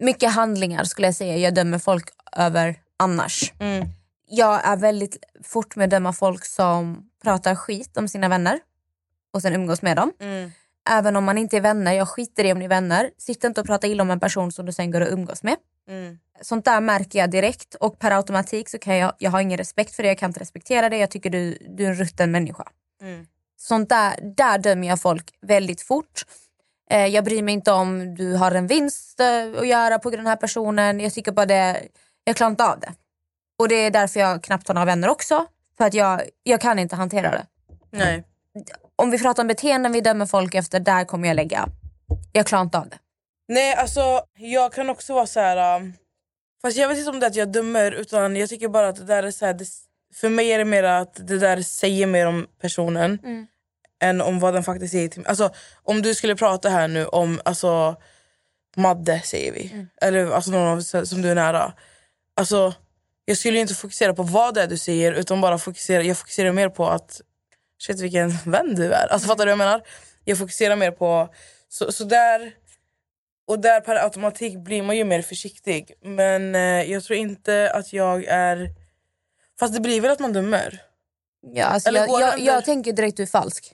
mycket 0.00 0.32
handlingar 0.32 0.84
skulle 0.84 1.06
jag 1.06 1.14
säga 1.14 1.36
jag 1.36 1.54
dömer 1.54 1.78
folk 1.78 2.08
över 2.32 2.80
annars. 2.96 3.52
Mm. 3.58 3.88
Jag 4.28 4.66
är 4.66 4.76
väldigt 4.76 5.24
fort 5.42 5.76
med 5.76 5.84
att 5.84 5.90
döma 5.90 6.12
folk 6.12 6.44
som 6.44 7.10
pratar 7.22 7.54
skit 7.54 7.96
om 7.96 8.08
sina 8.08 8.28
vänner 8.28 8.60
och 9.32 9.42
sen 9.42 9.54
umgås 9.54 9.82
med 9.82 9.96
dem. 9.96 10.12
Mm. 10.20 10.50
Även 10.90 11.16
om 11.16 11.24
man 11.24 11.38
inte 11.38 11.56
är 11.56 11.60
vänner, 11.60 11.92
jag 11.92 12.08
skiter 12.08 12.44
i 12.44 12.52
om 12.52 12.58
ni 12.58 12.64
är 12.64 12.68
vänner. 12.68 13.10
Sitt 13.18 13.44
inte 13.44 13.60
och 13.60 13.66
prata 13.66 13.86
illa 13.86 14.02
om 14.02 14.10
en 14.10 14.20
person 14.20 14.52
som 14.52 14.66
du 14.66 14.72
sen 14.72 14.90
går 14.90 15.00
och 15.00 15.12
umgås 15.12 15.42
med. 15.42 15.56
Mm. 15.88 16.18
Sånt 16.40 16.64
där 16.64 16.80
märker 16.80 17.18
jag 17.18 17.30
direkt 17.30 17.74
och 17.74 17.98
per 17.98 18.10
automatik 18.10 18.68
så 18.68 18.78
kan 18.78 18.96
jag, 18.96 19.12
jag 19.18 19.30
har 19.30 19.40
ingen 19.40 19.58
respekt 19.58 19.94
för 19.94 20.02
det, 20.02 20.08
jag 20.08 20.18
kan 20.18 20.30
inte 20.30 20.40
respektera 20.40 20.88
det, 20.88 20.96
jag 20.96 21.10
tycker 21.10 21.30
du, 21.30 21.58
du 21.68 21.84
är 21.84 21.88
en 21.88 21.94
rutten 21.94 22.30
människa. 22.30 22.64
Mm. 23.02 23.26
Sånt 23.56 23.88
där, 23.88 24.34
där 24.36 24.58
dömer 24.58 24.88
jag 24.88 25.00
folk 25.00 25.30
väldigt 25.40 25.82
fort. 25.82 26.22
Eh, 26.90 27.06
jag 27.06 27.24
bryr 27.24 27.42
mig 27.42 27.54
inte 27.54 27.72
om 27.72 28.14
du 28.14 28.34
har 28.36 28.52
en 28.52 28.66
vinst 28.66 29.20
eh, 29.20 29.60
att 29.60 29.68
göra 29.68 29.98
på 29.98 30.10
den 30.10 30.26
här 30.26 30.36
personen, 30.36 31.00
jag 31.00 31.12
tycker 31.12 31.32
bara 31.32 31.46
det, 31.46 31.82
jag 32.24 32.36
klarar 32.36 32.50
inte 32.50 32.64
av 32.64 32.80
det. 32.80 32.92
Och 33.58 33.68
det 33.68 33.74
är 33.74 33.90
därför 33.90 34.20
jag 34.20 34.42
knappt 34.42 34.68
har 34.68 34.74
några 34.74 34.84
vänner 34.84 35.08
också, 35.08 35.46
för 35.78 35.84
att 35.84 35.94
jag, 35.94 36.22
jag 36.42 36.60
kan 36.60 36.78
inte 36.78 36.96
hantera 36.96 37.30
det. 37.30 37.46
Nej. 37.90 38.24
Om 38.96 39.10
vi 39.10 39.18
pratar 39.18 39.42
om 39.42 39.46
beteenden 39.46 39.92
vi 39.92 40.00
dömer 40.00 40.26
folk 40.26 40.54
efter, 40.54 40.80
där 40.80 41.04
kommer 41.04 41.28
jag 41.28 41.34
lägga. 41.34 41.68
Jag 42.32 42.46
klarar 42.46 42.62
inte 42.62 42.78
av 42.78 42.88
det. 42.88 42.98
Nej, 43.48 43.74
alltså 43.74 44.22
jag 44.38 44.72
kan 44.72 44.90
också 44.90 45.14
vara 45.14 45.26
så 45.26 45.40
här. 45.40 45.76
um, 45.80 45.92
Fast 46.62 46.76
jag 46.76 46.88
vet 46.88 46.98
inte 46.98 47.10
om 47.10 47.20
det 47.20 47.26
är 47.26 47.30
att 47.30 47.36
jag 47.36 47.52
dömer, 47.52 47.92
utan 47.92 48.36
jag 48.36 48.48
tycker 48.48 48.68
bara 48.68 48.88
att 48.88 48.96
det 48.96 49.04
där 49.04 49.22
är 49.22 49.30
så 49.30 49.46
här, 49.46 49.54
det, 49.54 49.66
För 50.14 50.28
mig 50.28 50.52
är 50.52 50.58
det 50.58 50.64
mer 50.64 50.82
att 50.82 51.26
det 51.26 51.38
där 51.38 51.62
säger 51.62 52.06
mer 52.06 52.26
om 52.26 52.46
personen 52.60 53.18
Mm. 53.24 53.46
än 54.02 54.20
om 54.20 54.40
vad 54.40 54.54
den 54.54 54.64
faktiskt 54.64 54.92
säger 54.92 55.08
till 55.08 55.20
mig. 55.20 55.28
Alltså, 55.28 55.50
om 55.82 56.02
du 56.02 56.14
skulle 56.14 56.36
prata 56.36 56.68
här 56.68 56.88
nu 56.88 57.06
om 57.06 57.40
alltså, 57.44 57.96
Madde, 58.76 59.20
säger 59.24 59.52
vi. 59.52 59.70
Mm. 59.72 59.86
Eller 60.02 60.30
alltså, 60.30 60.50
någon 60.50 60.68
av, 60.68 60.80
som 61.04 61.22
du 61.22 61.30
är 61.30 61.34
nära. 61.34 61.72
Alltså, 62.36 62.74
jag 63.24 63.36
skulle 63.36 63.54
ju 63.54 63.60
inte 63.60 63.74
fokusera 63.74 64.14
på 64.14 64.22
vad 64.22 64.54
det 64.54 64.62
är 64.62 64.66
du 64.66 64.76
säger, 64.78 65.12
utan 65.12 65.40
bara 65.40 65.58
fokusera, 65.58 66.02
jag 66.02 66.18
fokuserar 66.18 66.52
mer 66.52 66.68
på 66.68 66.88
att 66.88 67.20
shit 67.78 68.00
vilken 68.00 68.30
vän 68.44 68.74
du 68.74 68.92
är. 68.92 69.06
Alltså, 69.12 69.28
Fattar 69.28 69.46
du 69.46 69.52
vad 69.52 69.52
jag 69.52 69.58
menar? 69.58 69.82
Jag 70.24 70.38
fokuserar 70.38 70.76
mer 70.76 70.90
på... 70.90 71.28
Så, 71.68 71.92
så 71.92 72.04
där, 72.04 72.52
och 73.46 73.58
där 73.58 73.80
per 73.80 73.96
automatik 73.96 74.58
blir 74.58 74.82
man 74.82 74.96
ju 74.96 75.04
mer 75.04 75.22
försiktig. 75.22 75.92
Men 76.02 76.54
eh, 76.54 76.60
jag 76.92 77.04
tror 77.04 77.18
inte 77.18 77.70
att 77.74 77.92
jag 77.92 78.24
är... 78.24 78.68
Fast 79.60 79.74
det 79.74 79.80
blir 79.80 80.00
väl 80.00 80.10
att 80.10 80.20
man 80.20 80.32
dömer? 80.32 80.82
Ja, 81.54 81.64
alltså 81.64 81.88
Eller 81.88 82.00
jag, 82.00 82.08
jag, 82.20 82.34
under- 82.34 82.46
jag 82.46 82.64
tänker 82.64 82.92
direkt 82.92 83.16
du 83.16 83.22
är 83.22 83.26
falsk. 83.26 83.72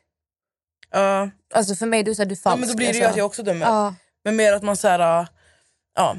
Ja. 0.90 1.30
Alltså 1.54 1.74
för 1.74 1.86
mig 1.86 2.02
du 2.02 2.14
säger 2.14 2.26
du 2.28 2.32
är 2.32 2.36
falsk. 2.36 2.56
ja 2.56 2.60
men 2.60 2.68
då 2.68 2.74
blir 2.76 2.86
det 2.86 2.92
ju 2.92 2.98
alltså. 2.98 3.10
att 3.10 3.16
jag 3.16 3.26
också 3.26 3.42
dömer. 3.42 3.66
Ja. 3.66 3.94
Men 4.24 4.36
mer 4.36 4.52
att 4.52 4.62
man 4.62 4.76
så 4.76 4.88
här, 4.88 5.26
ja. 5.94 6.16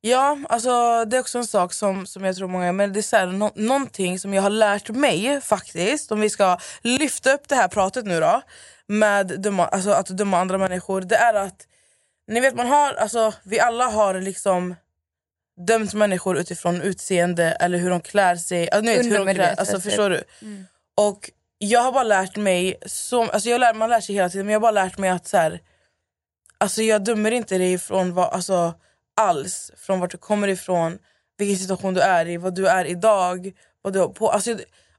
Ja, 0.00 0.38
alltså 0.48 1.04
det 1.04 1.16
är 1.16 1.20
också 1.20 1.38
en 1.38 1.46
sak 1.46 1.72
som, 1.72 2.06
som 2.06 2.24
jag 2.24 2.36
tror 2.36 2.48
många 2.48 2.72
men 2.72 2.92
det 2.92 3.00
är 3.00 3.02
så 3.02 3.16
här, 3.16 3.26
nå- 3.26 3.52
någonting 3.54 4.18
som 4.18 4.34
jag 4.34 4.42
har 4.42 4.50
lärt 4.50 4.88
mig 4.90 5.40
faktiskt, 5.40 6.12
om 6.12 6.20
vi 6.20 6.30
ska 6.30 6.58
lyfta 6.82 7.32
upp 7.34 7.48
det 7.48 7.54
här 7.54 7.68
pratet 7.68 8.04
nu 8.06 8.20
då, 8.20 8.42
med 8.86 9.26
döma, 9.40 9.66
alltså, 9.66 9.90
att 9.90 10.06
döma 10.06 10.38
andra 10.38 10.58
människor, 10.58 11.00
det 11.00 11.16
är 11.16 11.34
att 11.34 11.66
ni 12.28 12.40
vet 12.40 12.54
man 12.54 12.66
har, 12.66 12.94
alltså 12.94 13.34
vi 13.42 13.60
alla 13.60 13.86
har 13.86 14.20
liksom 14.20 14.74
dömt 15.66 15.94
människor 15.94 16.38
utifrån 16.38 16.82
utseende 16.82 17.44
eller 17.44 17.78
hur 17.78 17.90
de 17.90 18.00
klär 18.00 18.36
sig, 18.36 18.70
alltså, 18.70 18.90
ni 18.90 18.96
vet, 18.96 19.06
hur 19.06 19.24
de 19.24 19.34
klär, 19.34 19.54
alltså, 19.58 19.76
typ. 19.76 19.82
förstår 19.82 20.10
du? 20.10 20.24
Och 20.94 21.30
jag 21.58 21.80
har 21.80 21.92
bara 21.92 22.04
lärt 22.04 22.36
mig, 22.36 22.78
så, 22.86 23.22
alltså 23.22 23.48
jag 23.48 23.60
lär, 23.60 23.74
man 23.74 23.90
lär 23.90 24.00
sig 24.00 24.14
hela 24.14 24.28
tiden 24.28 24.46
men 24.46 24.52
jag 24.52 24.60
har 24.60 24.62
bara 24.62 24.84
lärt 24.84 24.98
mig 24.98 25.10
att 25.10 25.26
så 25.26 25.36
här, 25.36 25.60
alltså 26.58 26.82
jag 26.82 27.04
dömer 27.04 27.30
inte 27.30 27.58
dig 27.58 27.78
från 27.78 28.14
vad, 28.14 28.32
alltså, 28.32 28.74
alls, 29.16 29.70
från 29.76 30.00
vart 30.00 30.10
du 30.10 30.18
kommer 30.18 30.48
ifrån, 30.48 30.98
vilken 31.38 31.58
situation 31.58 31.94
du 31.94 32.00
är 32.00 32.28
i, 32.28 32.36
vad 32.36 32.54
du 32.54 32.68
är 32.68 32.84
idag. 32.84 33.52
Vad 33.82 33.92
du 33.92 33.98
har 33.98 34.08
på, 34.08 34.30
alltså, 34.30 34.58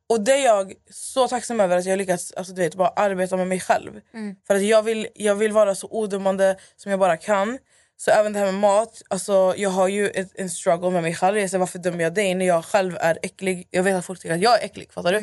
och 0.10 0.22
det 0.22 0.32
är 0.32 0.46
jag 0.46 0.74
så 0.90 1.28
tacksam 1.28 1.60
över 1.60 1.78
att 1.78 1.86
jag 1.86 1.98
lyckats 1.98 2.34
alltså, 2.38 2.54
du 2.54 2.62
vet, 2.62 2.76
bara 2.76 2.88
arbeta 2.88 3.38
med 3.38 3.48
mig 3.48 3.60
själv. 3.60 4.02
För 4.48 4.56
att 4.56 4.64
jag 4.64 4.84
vill, 4.84 5.08
jag 5.16 5.36
vill 5.36 5.52
vara 5.52 5.76
så 5.76 5.88
odömande 5.92 6.56
som 6.76 6.92
jag 6.92 7.00
bara 7.00 7.18
kan. 7.18 7.58
Så 7.98 8.12
även 8.12 8.34
det 8.34 8.40
här 8.40 8.46
med 8.46 8.56
mat, 8.56 9.02
alltså, 9.08 9.54
jag 9.58 9.70
har 9.70 9.88
ju 9.88 10.10
ett, 10.10 10.32
en 10.36 10.50
struggle 10.50 10.90
med 10.90 11.02
mig 11.04 11.16
själv. 11.16 11.38
Jag 11.38 11.50
säger, 11.50 11.60
varför 11.60 11.80
dömer 11.80 12.04
jag 12.04 12.14
dig 12.14 12.36
när 12.36 12.46
jag 12.46 12.66
själv 12.66 12.98
är 13.00 13.20
äcklig? 13.24 13.68
Jag 13.72 13.84
vet 13.84 13.96
att 13.96 14.06
folk 14.06 14.20
tycker 14.20 14.36
att 14.36 14.42
jag 14.42 14.62
är 14.62 14.66
äcklig, 14.66 14.92
fattar 14.94 15.14
du? 15.14 15.20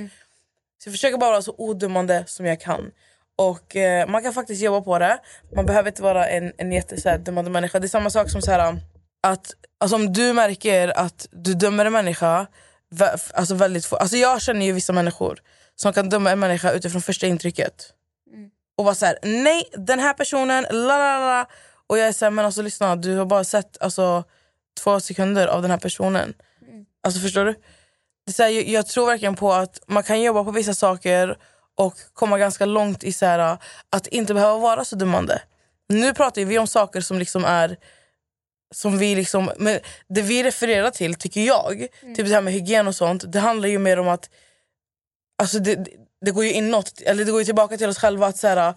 Så 0.83 0.88
jag 0.88 0.94
försöker 0.94 1.18
bara 1.18 1.31
vara 1.31 1.42
så 1.42 1.55
odömande 1.59 2.25
som 2.27 2.46
jag 2.46 2.61
kan. 2.61 2.90
Och 3.37 3.77
eh, 3.77 4.09
man 4.09 4.22
kan 4.22 4.33
faktiskt 4.33 4.62
jobba 4.62 4.81
på 4.81 4.99
det. 4.99 5.18
Man 5.55 5.66
behöver 5.66 5.88
inte 5.88 6.03
vara 6.03 6.29
en, 6.29 6.53
en 6.59 6.72
jättedömande 6.72 7.51
människa. 7.51 7.79
Det 7.79 7.87
är 7.87 7.88
samma 7.88 8.11
sak 8.11 8.31
som 8.31 8.42
så 8.42 8.51
här, 8.51 8.77
att 9.22 9.55
alltså, 9.79 9.96
om 9.96 10.12
du 10.12 10.33
märker 10.33 10.99
att 10.99 11.29
du 11.31 11.55
dömer 11.55 11.85
en 11.85 11.92
människa 11.92 12.46
alltså 13.35 13.55
väldigt 13.55 13.87
få, 13.87 13.96
alltså 13.96 14.16
Jag 14.16 14.42
känner 14.42 14.66
ju 14.66 14.72
vissa 14.72 14.92
människor 14.92 15.38
som 15.75 15.92
kan 15.92 16.09
döma 16.09 16.31
en 16.31 16.38
människa 16.38 16.72
utifrån 16.72 17.03
första 17.03 17.27
intrycket. 17.27 17.92
Och 18.77 18.85
vara 18.85 18.94
så 18.94 19.07
här: 19.07 19.18
nej 19.22 19.68
den 19.72 19.99
här 19.99 20.12
personen, 20.12 20.66
la 20.70 20.99
la 20.99 21.18
la. 21.18 21.46
Och 21.87 21.99
jag 21.99 22.09
är 22.09 22.12
såhär, 22.12 22.31
men 22.31 22.44
alltså 22.44 22.62
lyssna 22.62 22.96
du 22.96 23.16
har 23.16 23.27
bara 23.27 23.44
sett 23.44 23.83
alltså, 23.83 24.25
två 24.81 25.01
sekunder 25.01 25.46
av 25.46 25.62
den 25.62 25.70
här 25.70 25.79
personen. 25.79 26.35
Alltså 27.03 27.20
förstår 27.20 27.44
du? 27.44 27.53
Det 28.27 28.31
är 28.31 28.33
så 28.33 28.42
här, 28.42 28.51
jag, 28.51 28.68
jag 28.68 28.87
tror 28.87 29.07
verkligen 29.07 29.37
på 29.37 29.53
att 29.53 29.81
man 29.87 30.03
kan 30.03 30.22
jobba 30.22 30.44
på 30.44 30.51
vissa 30.51 30.75
saker 30.75 31.37
och 31.75 31.94
komma 32.12 32.38
ganska 32.38 32.64
långt 32.64 33.05
i 33.05 33.12
så 33.12 33.27
här, 33.27 33.59
att 33.90 34.07
inte 34.07 34.35
behöva 34.35 34.59
vara 34.59 34.85
så 34.85 34.96
dömande. 34.96 35.42
Nu 35.88 36.14
pratar 36.14 36.44
vi 36.44 36.59
om 36.59 36.66
saker 36.66 37.01
som 37.01 37.18
liksom 37.18 37.44
är 37.44 37.77
som 38.74 38.98
vi 38.98 39.14
liksom, 39.14 39.50
men 39.57 39.81
det 40.09 40.22
vi 40.22 40.42
refererar 40.42 40.90
till, 40.90 41.14
tycker 41.14 41.40
jag, 41.40 41.87
typ 42.16 42.16
det 42.26 42.35
här 42.35 42.40
med 42.40 42.52
hygien 42.52 42.88
och 42.88 42.94
sånt, 42.94 43.33
det 43.33 43.40
handlar 43.40 43.68
ju 43.68 43.79
mer 43.79 43.98
om 43.98 44.09
att 44.09 44.31
alltså 45.42 45.59
det, 45.59 45.74
det- 46.20 46.31
går 46.31 46.44
ju 46.44 46.52
inåt, 46.52 47.00
eller 47.00 47.24
det 47.24 47.31
går 47.31 47.40
ju 47.40 47.44
tillbaka 47.44 47.76
till 47.76 47.88
oss 47.88 47.98
själva 47.98 48.26
att 48.26 48.37
så 48.37 48.48
här, 48.48 48.74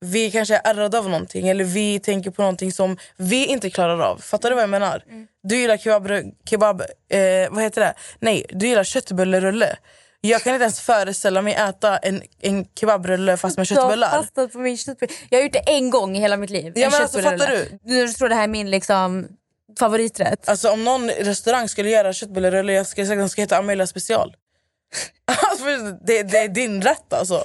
vi 0.00 0.30
kanske 0.30 0.56
är 0.56 0.60
ärrade 0.74 0.98
av 0.98 1.04
någonting 1.08 1.48
eller 1.48 1.64
vi 1.64 2.00
tänker 2.00 2.30
på 2.30 2.42
någonting 2.42 2.72
som 2.72 2.96
vi 3.16 3.46
inte 3.46 3.70
klarar 3.70 4.00
av. 4.00 4.18
Fattar 4.18 4.48
du 4.50 4.54
vad 4.54 4.62
jag 4.62 4.70
menar? 4.70 5.04
Du 5.42 5.56
gillar 5.56 5.76
kebab, 5.76 6.08
kebab 6.50 6.80
eh, 7.08 7.50
vad 7.50 7.62
heter 7.62 7.80
det? 7.80 7.94
Nej, 8.18 8.46
du 8.50 8.68
gillar 8.68 8.84
köttbullerulle. 8.84 9.76
Jag 10.28 10.42
kan 10.42 10.54
inte 10.54 10.62
ens 10.64 10.80
föreställa 10.80 11.42
mig 11.42 11.54
äta 11.54 11.96
en, 11.96 12.22
en 12.40 12.64
kebabrulle 12.80 13.36
fast 13.36 13.56
med 13.56 13.66
Du 13.66 13.74
har 13.74 13.82
köttbullar. 13.82 14.10
fastnat 14.10 14.52
på 14.52 14.58
min 14.58 14.76
köttbulle. 14.76 15.12
Jag 15.30 15.38
har 15.38 15.42
gjort 15.42 15.52
det 15.52 15.58
en 15.58 15.90
gång 15.90 16.16
i 16.16 16.20
hela 16.20 16.36
mitt 16.36 16.50
liv. 16.50 16.72
Ja, 16.76 16.84
En 16.84 16.90
men 16.90 17.02
alltså, 17.02 17.20
fattar 17.22 17.66
du? 17.84 18.12
tror 18.12 18.28
det 18.28 18.34
här 18.34 18.42
är 18.44 18.48
min 18.48 18.70
liksom, 18.70 19.28
favoriträtt? 19.78 20.48
Alltså 20.48 20.70
om 20.70 20.84
någon 20.84 21.10
restaurang 21.10 21.68
skulle 21.68 21.90
göra 21.90 22.12
köttbullerulle, 22.12 22.72
jag 22.72 22.86
skulle 22.86 23.06
säga 23.06 23.14
att 23.14 23.20
den 23.22 23.28
ska 23.28 23.40
heta 23.40 23.58
Amelia 23.58 23.86
special. 23.86 24.34
alltså, 25.50 25.64
det, 26.06 26.22
det 26.22 26.38
är 26.38 26.48
din 26.48 26.82
rätt 26.82 27.12
alltså. 27.12 27.44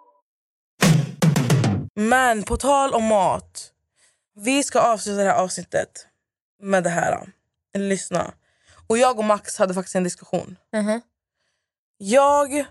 Men 1.95 2.43
på 2.43 2.57
tal 2.57 2.93
om 2.93 3.03
mat. 3.03 3.71
Vi 4.35 4.63
ska 4.63 4.79
avsluta 4.79 5.23
det 5.23 5.29
här 5.29 5.39
avsnittet 5.43 6.07
med 6.61 6.83
det 6.83 6.89
här. 6.89 7.29
Lyssna. 7.73 8.33
Och 8.87 8.97
jag 8.97 9.19
och 9.19 9.25
Max 9.25 9.57
hade 9.57 9.73
faktiskt 9.73 9.95
en 9.95 10.03
diskussion. 10.03 10.57
Mhm. 10.73 11.01
Jag 11.97 12.65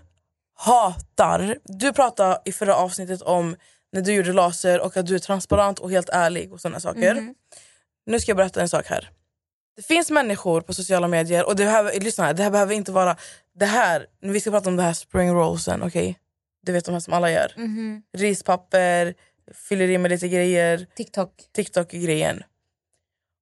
hatar... 0.53 1.57
Du 1.63 1.93
pratade 1.93 2.41
i 2.45 2.51
förra 2.51 2.75
avsnittet 2.75 3.21
om 3.21 3.55
när 3.91 4.01
du 4.01 4.13
gjorde 4.13 4.33
laser 4.33 4.81
och 4.81 4.97
att 4.97 5.05
du 5.05 5.15
är 5.15 5.19
transparent 5.19 5.79
och 5.79 5.91
helt 5.91 6.09
ärlig 6.09 6.53
och 6.53 6.61
sådana 6.61 6.79
saker. 6.79 7.15
Mhm. 7.15 7.35
Nu 8.05 8.19
ska 8.19 8.29
jag 8.29 8.37
berätta 8.37 8.61
en 8.61 8.69
sak 8.69 8.87
här. 8.87 9.09
Det 9.75 9.81
finns 9.81 10.11
människor 10.11 10.61
på 10.61 10.73
sociala 10.73 11.07
medier 11.07 11.45
och 11.45 11.55
det 11.55 11.63
behöver, 11.63 11.99
lyssna, 11.99 12.23
här, 12.25 12.33
det 12.33 12.43
här 12.43 12.51
behöver 12.51 12.73
inte 12.73 12.91
vara... 12.91 13.15
Det 13.55 13.65
här, 13.65 14.07
vi 14.21 14.39
ska 14.39 14.51
prata 14.51 14.69
om 14.69 14.75
det 14.75 14.83
här 14.83 14.93
spring 14.93 15.31
rollsen, 15.33 15.83
okej? 15.83 16.19
Du 16.61 16.71
vet 16.71 16.85
de 16.85 16.91
här 16.91 16.99
som 16.99 17.13
alla 17.13 17.31
gör. 17.31 17.53
Mhm. 17.57 18.03
Rispapper, 18.17 19.13
fyller 19.53 19.89
i 19.89 19.97
med 19.97 20.11
lite 20.11 20.27
grejer. 20.27 20.87
TikTok. 20.95 21.31
TikTok-grejen. 21.53 22.43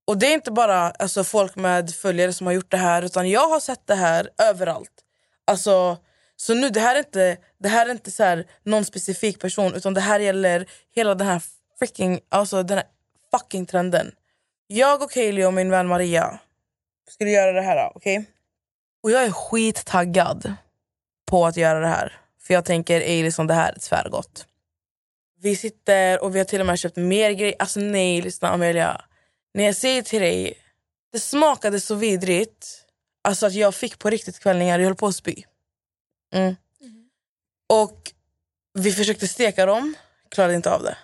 Och 0.07 0.17
det 0.17 0.27
är 0.27 0.33
inte 0.33 0.51
bara 0.51 0.89
alltså, 0.91 1.23
folk 1.23 1.55
med 1.55 1.91
följare 1.95 2.33
som 2.33 2.47
har 2.47 2.53
gjort 2.53 2.71
det 2.71 2.77
här 2.77 3.01
utan 3.01 3.29
jag 3.29 3.49
har 3.49 3.59
sett 3.59 3.87
det 3.87 3.95
här 3.95 4.29
överallt. 4.37 4.91
Alltså, 5.45 5.97
så 6.35 6.53
nu, 6.53 6.69
det 6.69 6.79
här 6.79 6.95
är 6.95 6.99
inte, 6.99 7.37
det 7.59 7.69
här 7.69 7.85
är 7.85 7.91
inte 7.91 8.11
så 8.11 8.23
här, 8.23 8.45
någon 8.63 8.85
specifik 8.85 9.39
person 9.39 9.75
utan 9.75 9.93
det 9.93 10.01
här 10.01 10.19
gäller 10.19 10.69
hela 10.95 11.15
den 11.15 11.27
här 11.27 11.41
freaking, 11.79 12.19
alltså 12.29 12.63
den 12.63 12.77
här 12.77 12.87
fucking 13.31 13.65
trenden. 13.65 14.11
Jag 14.67 15.01
och 15.01 15.11
Kaeli 15.11 15.43
och 15.45 15.53
min 15.53 15.69
vän 15.69 15.87
Maria 15.87 16.39
skulle 17.09 17.31
göra 17.31 17.51
det 17.51 17.61
här, 17.61 17.91
okej? 17.95 18.25
Och 19.03 19.11
jag 19.11 19.23
är 19.23 19.31
skittaggad 19.31 20.53
på 21.25 21.45
att 21.45 21.57
göra 21.57 21.79
det 21.79 21.87
här. 21.87 22.19
För 22.41 22.53
jag 22.53 22.65
tänker, 22.65 23.01
ej 23.01 23.23
liksom 23.23 23.47
det 23.47 23.53
här 23.53 23.73
är 23.73 23.79
tvärgott. 23.79 24.45
Vi 25.41 25.55
sitter 25.55 26.23
och 26.23 26.35
vi 26.35 26.39
har 26.39 26.45
till 26.45 26.59
och 26.59 26.65
med 26.65 26.79
köpt 26.79 26.95
mer 26.95 27.31
grejer. 27.31 27.55
Alltså 27.59 27.79
nej, 27.79 28.21
lyssna 28.21 28.49
Amelia. 28.49 29.01
När 29.53 29.63
jag 29.63 29.75
säger 29.75 30.01
till 30.01 30.21
dig, 30.21 30.57
det 31.11 31.19
smakade 31.19 31.79
så 31.79 31.95
vidrigt. 31.95 32.85
Alltså 33.21 33.45
att 33.45 33.53
jag 33.53 33.75
fick 33.75 33.99
på 33.99 34.09
riktigt 34.09 34.39
kvällningar, 34.39 34.79
jag 34.79 34.85
höll 34.85 34.95
på 34.95 35.07
att 35.07 35.15
spy. 35.15 35.35
Mm. 36.33 36.55
Och 37.69 38.11
vi 38.73 38.91
försökte 38.91 39.27
steka 39.27 39.65
dem, 39.65 39.95
klarade 40.29 40.55
inte 40.55 40.71
av 40.71 40.83
det. 40.83 40.97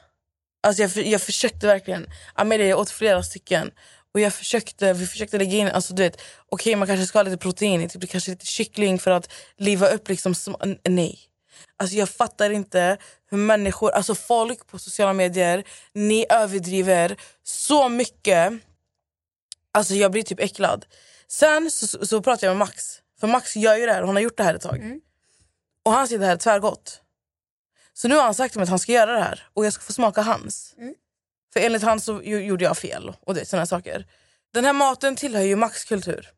Alltså 0.64 0.82
jag, 0.82 1.08
jag 1.08 1.22
försökte 1.22 1.68
verkligen. 1.68 2.08
Amelia 2.34 2.68
jag 2.68 2.80
åt 2.80 2.90
flera 2.90 3.24
stycken. 3.24 3.72
Och 4.16 4.22
jag 4.22 4.34
försökte, 4.34 4.94
vi 4.94 5.08
försökte 5.08 5.38
lägga 5.38 5.58
in, 5.58 5.68
alltså 5.68 5.94
du 5.94 6.04
vet, 6.04 6.22
okej 6.50 6.76
man 6.76 6.88
kanske 6.88 7.06
ska 7.06 7.20
ha 7.20 7.24
lite 7.24 7.38
protein, 7.38 7.90
typ, 7.90 8.10
kanske 8.10 8.32
lite 8.32 8.46
kyckling 8.46 9.00
för 9.00 9.12
att 9.12 9.34
liva 9.58 9.88
upp 9.88 10.10
liksom, 10.10 10.36
nej. 10.84 11.20
Alltså 11.78 11.96
jag 11.96 12.10
fattar 12.10 12.50
inte 12.50 12.98
hur 13.30 13.38
människor, 13.38 13.92
alltså 13.92 14.16
folk 14.16 14.68
på 14.68 14.80
sociala 14.80 15.14
medier, 15.14 15.64
ni 15.94 16.26
överdriver 16.30 17.18
så 17.44 17.90
mycket. 17.90 18.54
Alltså 19.72 19.94
jag 19.94 20.12
blir 20.12 20.24
typ 20.24 20.40
äcklad. 20.40 20.86
Sen 21.28 21.72
så, 21.72 22.06
så, 22.06 22.22
pratar 22.22 22.48
jag 22.48 22.58
med 22.58 22.68
Max, 22.68 23.02
för 23.20 23.28
Max 23.28 23.56
gör 23.56 23.78
ju 23.78 23.86
det 23.86 23.94
här, 23.94 24.04
han 24.04 24.16
har 24.16 24.22
gjort 24.22 24.38
det 24.38 24.44
här 24.44 24.54
ett 24.54 24.62
tag. 24.62 25.00
Och 25.84 25.92
han 25.92 26.08
säger 26.08 26.20
det 26.20 26.26
här 26.26 26.34
är 26.34 26.38
tvärgott. 26.38 27.02
Så 27.94 28.08
nu 28.08 28.16
har 28.16 28.24
han 28.24 28.36
sagt 28.36 28.52
till 28.52 28.60
mig 28.60 28.64
att 28.64 28.70
han 28.70 28.80
ska 28.80 28.92
göra 28.92 29.14
det 29.14 29.24
här 29.24 29.48
och 29.54 29.66
jag 29.66 29.74
ska 29.74 29.84
få 29.84 29.94
smaka 29.94 30.22
hans. 30.22 30.76
För 31.56 31.60
enligt 31.60 31.84
han 31.84 32.00
så 32.00 32.22
gjorde 32.24 32.64
jag 32.64 32.78
fel 32.78 33.14
och 33.26 33.34
det, 33.34 33.46
såna 33.46 33.60
här 33.62 33.66
saker. 33.66 34.06
Den 34.54 34.66
här 34.66 34.74
maten 34.74 35.16
tillhör 35.16 35.42
ju 35.42 35.56
Max 35.56 35.86
kultur. 35.86 36.30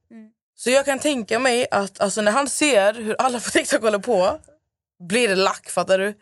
Så 0.56 0.70
jag 0.70 0.86
kan 0.86 1.00
tänka 1.00 1.40
mig 1.40 1.68
att 1.72 2.00
alltså, 2.02 2.22
när 2.22 2.32
han 2.32 2.50
ser 2.50 2.94
hur 2.94 3.16
alla 3.22 3.40
på 3.40 3.50
TikTok 3.50 3.82
håller 3.82 4.00
på 4.00 4.40
blir 5.00 5.28
det 5.28 5.36
lack, 5.36 5.70
fattar 5.70 6.00
du? 6.00 6.14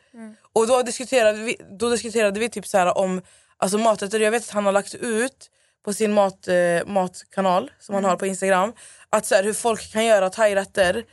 Och 0.53 0.67
då 0.67 0.81
diskuterade 0.81 1.37
vi, 1.37 1.57
då 1.79 1.89
diskuterade 1.89 2.39
vi 2.39 2.49
typ 2.49 2.67
så 2.67 2.77
här 2.77 2.97
om 2.97 3.21
alltså 3.57 3.77
maträtter. 3.77 4.19
Jag 4.19 4.31
vet 4.31 4.43
att 4.43 4.49
han 4.49 4.65
har 4.65 4.71
lagt 4.71 4.95
ut 4.95 5.49
på 5.85 5.93
sin 5.93 6.13
mat, 6.13 6.47
eh, 6.47 6.85
matkanal 6.85 7.71
som 7.79 7.95
han 7.95 8.03
har 8.05 8.15
på 8.15 8.25
Instagram 8.25 8.73
att 9.09 9.25
så 9.25 9.35
här, 9.35 9.43
hur 9.43 9.53
folk 9.53 9.91
kan 9.91 10.05
göra 10.05 10.29
thairätter 10.29 11.03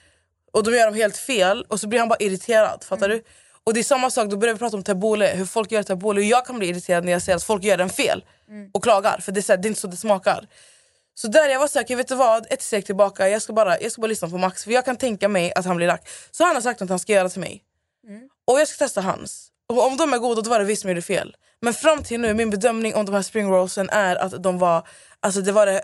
och 0.52 0.64
de 0.64 0.76
gör 0.76 0.86
dem 0.86 0.94
helt 0.94 1.16
fel 1.16 1.64
och 1.68 1.80
så 1.80 1.88
blir 1.88 2.00
han 2.00 2.08
bara 2.08 2.18
irriterad. 2.20 2.84
Fattar 2.84 3.08
du? 3.08 3.22
Och 3.64 3.74
det 3.74 3.80
är 3.80 3.84
samma 3.84 4.10
sak, 4.10 4.30
då 4.30 4.36
börjar 4.36 4.54
vi 4.54 4.58
prata 4.58 4.76
om 4.76 4.82
tabbouleh, 4.82 5.36
hur 5.36 5.44
folk 5.46 5.72
gör 5.72 5.82
tabbouleh. 5.82 6.20
Och 6.20 6.24
jag 6.24 6.46
kan 6.46 6.58
bli 6.58 6.68
irriterad 6.68 7.04
när 7.04 7.12
jag 7.12 7.22
ser 7.22 7.34
att 7.34 7.44
folk 7.44 7.64
gör 7.64 7.76
den 7.76 7.88
fel 7.90 8.24
och 8.74 8.82
klagar 8.82 9.18
för 9.20 9.32
det 9.32 9.40
är, 9.40 9.42
så 9.42 9.52
här, 9.52 9.56
det 9.58 9.66
är 9.66 9.68
inte 9.68 9.80
så 9.80 9.86
det 9.86 9.96
smakar. 9.96 10.48
Så 11.14 11.28
där 11.28 11.48
jag 11.48 11.60
var 11.60 11.68
säker, 11.68 11.96
vet 11.96 12.08
du 12.08 12.14
vad? 12.14 12.46
Ett 12.52 12.62
steg 12.62 12.86
tillbaka, 12.86 13.28
jag 13.28 13.42
ska, 13.42 13.52
bara, 13.52 13.80
jag 13.80 13.92
ska 13.92 14.02
bara 14.02 14.06
lyssna 14.08 14.28
på 14.28 14.38
Max 14.38 14.64
för 14.64 14.70
jag 14.70 14.84
kan 14.84 14.96
tänka 14.96 15.28
mig 15.28 15.52
att 15.54 15.64
han 15.64 15.76
blir 15.76 15.86
lack. 15.86 16.08
Så 16.30 16.44
han 16.44 16.54
har 16.54 16.62
sagt 16.62 16.82
att 16.82 16.88
han 16.88 16.98
ska 16.98 17.12
göra 17.12 17.28
till 17.28 17.40
mig. 17.40 17.62
Och 18.46 18.60
jag 18.60 18.68
ska 18.68 18.84
testa 18.84 19.00
hans. 19.00 19.48
Och 19.68 19.86
om 19.86 19.96
de 19.96 20.12
är 20.12 20.18
goda 20.18 20.42
då 20.42 20.50
var 20.50 20.58
det 20.58 20.64
vi 20.64 20.76
som 20.76 20.90
gjorde 20.90 21.02
fel. 21.02 21.36
Men 21.60 21.74
fram 21.74 22.02
till 22.02 22.20
nu, 22.20 22.34
min 22.34 22.50
bedömning 22.50 22.94
om 22.94 23.04
de 23.06 23.14
här 23.14 23.22
spring 23.22 23.50
rollsen 23.50 23.90
är 23.90 24.16
att 24.16 24.42
de 24.42 24.58
var, 24.58 24.86
alltså 25.20 25.40
det 25.40 25.52
var 25.52 25.66
det, 25.66 25.82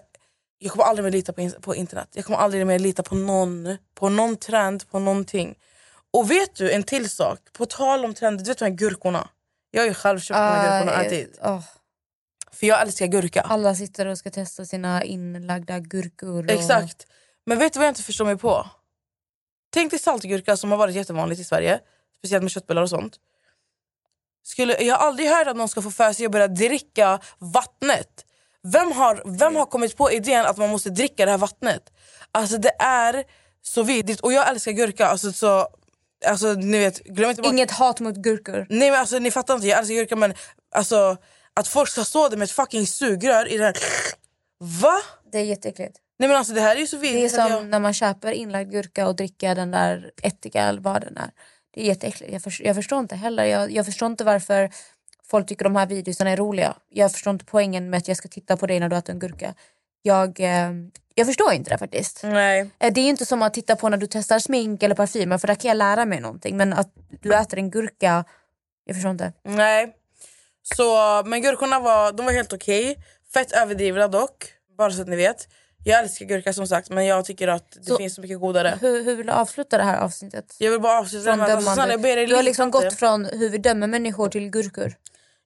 jag 0.58 0.72
kommer 0.72 0.84
aldrig 0.84 1.04
mer 1.04 1.10
lita 1.12 1.32
på, 1.32 1.40
in- 1.40 1.54
på 1.60 1.74
internet. 1.74 2.08
Jag 2.12 2.24
kommer 2.24 2.38
aldrig 2.38 2.66
mer 2.66 2.78
lita 2.78 3.02
på 3.02 3.14
någon, 3.14 3.76
på 3.94 4.08
någon 4.08 4.36
trend, 4.36 4.90
på 4.90 4.98
någonting. 4.98 5.54
Och 6.12 6.30
vet 6.30 6.54
du 6.54 6.72
en 6.72 6.82
till 6.82 7.10
sak? 7.10 7.38
På 7.52 7.66
tal 7.66 8.04
om 8.04 8.14
trender, 8.14 8.44
du 8.44 8.50
vet 8.50 8.58
de 8.58 8.64
här 8.64 8.72
gurkorna? 8.72 9.28
Jag 9.70 9.80
har 9.82 9.86
ju 9.86 9.94
själv 9.94 10.18
köpt 10.18 10.36
de 10.38 10.42
här 10.42 10.62
gurkorna 10.80 10.92
och 10.92 10.98
Ah, 10.98 11.04
ätit. 11.04 11.38
åh. 11.42 11.62
För 12.52 12.66
jag 12.66 12.80
älskar 12.82 13.06
gurka. 13.06 13.40
Alla 13.40 13.74
sitter 13.74 14.06
och 14.06 14.18
ska 14.18 14.30
testa 14.30 14.64
sina 14.64 15.04
inlagda 15.04 15.78
gurkor. 15.78 16.44
Och... 16.44 16.50
Exakt. 16.50 17.06
Men 17.46 17.58
vet 17.58 17.72
du 17.72 17.78
vad 17.78 17.86
jag 17.86 17.90
inte 17.90 18.02
förstår 18.02 18.24
mig 18.24 18.36
på? 18.38 18.66
Tänk 19.70 19.90
dig 19.90 20.00
saltgurka 20.00 20.56
som 20.56 20.70
har 20.70 20.78
varit 20.78 20.94
jättevanligt 20.94 21.40
i 21.40 21.44
Sverige. 21.44 21.80
Speciellt 22.18 22.42
med 22.42 22.50
köttbullar 22.50 22.82
och 22.82 22.90
sånt. 22.90 23.16
Skulle, 24.42 24.82
jag 24.82 24.96
har 24.96 25.06
aldrig 25.06 25.28
hört 25.28 25.46
att 25.46 25.56
någon 25.56 25.68
ska 25.68 25.82
få 25.82 25.90
för 25.90 26.12
sig 26.12 26.26
att 26.26 26.32
börja 26.32 26.48
dricka 26.48 27.20
vattnet. 27.38 28.24
Vem 28.62 28.92
har, 28.92 29.22
vem 29.26 29.56
har 29.56 29.66
kommit 29.66 29.96
på 29.96 30.12
idén 30.12 30.46
att 30.46 30.56
man 30.56 30.70
måste 30.70 30.90
dricka 30.90 31.24
det 31.24 31.30
här 31.30 31.38
vattnet? 31.38 31.92
Alltså 32.32 32.58
det 32.58 32.72
är 32.82 33.24
så 33.62 33.82
vidrigt. 33.82 34.20
Och 34.20 34.32
jag 34.32 34.48
älskar 34.48 34.72
gurka. 34.72 35.06
Alltså, 35.06 35.32
så, 35.32 35.68
alltså, 36.26 36.52
ni 36.52 36.78
vet, 36.78 37.04
glöm 37.04 37.30
inte 37.30 37.42
bort... 37.42 37.52
Inget 37.52 37.70
hat 37.70 38.00
mot 38.00 38.16
gurkor. 38.16 38.66
Nej 38.70 38.90
men 38.90 39.00
alltså 39.00 39.18
ni 39.18 39.30
fattar 39.30 39.54
inte, 39.54 39.66
jag 39.66 39.78
älskar 39.78 39.94
gurka 39.94 40.16
men 40.16 40.34
alltså 40.74 41.16
att 41.54 41.68
folk 41.68 41.88
ska 41.88 42.04
stå 42.04 42.28
där 42.28 42.36
med 42.36 42.44
ett 42.44 42.50
fucking 42.50 42.86
sugrör 42.86 43.48
i 43.48 43.56
den 43.56 43.66
här... 43.66 43.76
Va? 44.82 45.00
Det 45.32 45.38
är 45.38 45.44
jätteäckligt. 45.44 45.96
Nej 46.18 46.28
men 46.28 46.38
alltså 46.38 46.52
det 46.54 46.60
här 46.60 46.76
är 46.76 46.80
ju 46.80 46.86
så 46.86 46.96
Det 46.96 47.08
är 47.08 47.12
vidrigt. 47.12 47.34
som 47.34 47.50
jag... 47.50 47.66
när 47.66 47.80
man 47.80 47.94
köper 47.94 48.32
inlagd 48.32 48.70
gurka 48.70 49.06
och 49.08 49.16
dricker 49.16 49.54
den 49.54 49.70
där 49.70 50.10
ättika 50.22 50.62
eller 50.62 50.80
vad 50.80 51.02
den 51.02 51.16
är. 51.16 51.30
Det 51.74 51.80
är 51.82 51.84
jätteäckligt. 51.86 52.32
Jag, 52.32 52.42
för, 52.42 52.66
jag 52.66 52.76
förstår 52.76 52.98
inte 52.98 53.16
heller. 53.16 53.44
Jag, 53.44 53.70
jag 53.72 53.86
förstår 53.86 54.06
inte 54.06 54.24
varför 54.24 54.70
folk 55.30 55.48
tycker 55.48 55.64
de 55.64 55.76
här 55.76 55.86
videorna 55.86 56.30
är 56.30 56.36
roliga. 56.36 56.76
Jag 56.90 57.12
förstår 57.12 57.30
inte 57.30 57.44
poängen 57.44 57.90
med 57.90 57.98
att 57.98 58.08
jag 58.08 58.16
ska 58.16 58.28
titta 58.28 58.56
på 58.56 58.66
dig 58.66 58.80
när 58.80 58.88
du 58.88 58.96
äter 58.96 59.12
en 59.12 59.18
gurka. 59.18 59.54
Jag, 60.02 60.40
eh, 60.40 60.70
jag 61.18 61.26
förstår 61.26 61.52
inte 61.52 61.70
det 61.70 61.78
faktiskt. 61.78 62.20
Nej. 62.22 62.70
Eh, 62.78 62.92
Det 62.92 63.00
är 63.00 63.08
inte 63.08 63.26
som 63.26 63.42
att 63.42 63.54
titta 63.54 63.76
på 63.76 63.88
när 63.88 63.96
du 63.96 64.06
testar 64.10 64.38
smink 64.38 64.82
eller 64.82 64.94
parfymer 64.94 65.38
för 65.38 65.46
där 65.46 65.54
kan 65.54 65.68
jag 65.68 65.76
lära 65.76 66.04
mig 66.04 66.20
någonting. 66.20 66.56
Men 66.56 66.72
att 66.72 66.92
du 67.22 67.34
äter 67.34 67.58
en 67.58 67.70
gurka, 67.70 68.24
jag 68.84 68.96
förstår 68.96 69.10
inte. 69.10 69.32
Nej. 69.44 69.94
Så, 70.76 71.22
men 71.26 71.42
gurkorna 71.42 71.80
var, 71.80 72.12
de 72.12 72.26
var 72.26 72.32
helt 72.32 72.52
okej. 72.52 72.96
Fett 73.34 73.52
överdrivna 73.52 74.08
dock, 74.08 74.44
bara 74.78 74.90
så 74.90 75.02
att 75.02 75.08
ni 75.08 75.16
vet. 75.16 75.48
Jag 75.84 76.00
älskar 76.00 76.26
gurka 76.26 76.52
som 76.52 76.66
sagt 76.66 76.90
men 76.90 77.06
jag 77.06 77.24
tycker 77.24 77.48
att 77.48 77.72
det 77.72 77.84
Så- 77.86 77.96
finns 77.96 78.14
så 78.14 78.20
mycket 78.20 78.40
godare. 78.40 78.78
Hur, 78.80 79.04
hur 79.04 79.16
vill 79.16 79.26
du 79.26 79.32
avsluta 79.32 79.78
det 79.78 79.84
här 79.84 79.98
avsnittet? 80.00 80.56
Jag 80.58 80.70
vill 80.70 80.80
bara 80.80 80.98
avsluta 80.98 81.24
Från 81.24 81.38
med 81.38 81.56
att 81.56 81.90
jag 81.90 82.00
ber 82.00 82.16
er 82.16 82.26
du 82.26 82.34
har 82.34 82.42
liksom 82.42 82.70
gått 82.70 82.94
från 82.98 83.24
hur 83.24 83.48
vi 83.50 83.58
dömer 83.58 83.86
människor 83.86 84.28
till 84.28 84.50
gurkor. 84.50 84.94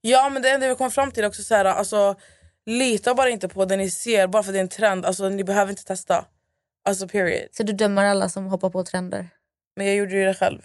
Ja 0.00 0.28
men 0.28 0.42
det 0.42 0.50
enda 0.50 0.68
vi 0.68 0.74
kom 0.74 0.90
fram 0.90 1.10
till 1.10 1.24
också 1.24 1.42
så 1.42 1.54
här, 1.54 1.64
alltså 1.64 2.14
lita 2.66 3.14
bara 3.14 3.28
inte 3.30 3.48
på 3.48 3.64
det 3.64 3.76
ni 3.76 3.90
ser 3.90 4.26
bara 4.26 4.42
för 4.42 4.52
det 4.52 4.58
är 4.58 4.62
en 4.62 4.68
trend. 4.68 5.06
Alltså 5.06 5.28
ni 5.28 5.44
behöver 5.44 5.70
inte 5.70 5.84
testa. 5.84 6.24
Alltså 6.88 7.08
period. 7.08 7.48
Så 7.52 7.62
du 7.62 7.72
dömer 7.72 8.04
alla 8.04 8.28
som 8.28 8.46
hoppar 8.46 8.70
på 8.70 8.84
trender. 8.84 9.28
Men 9.76 9.86
jag 9.86 9.96
gjorde 9.96 10.12
ju 10.12 10.24
det 10.24 10.34
själv. 10.34 10.62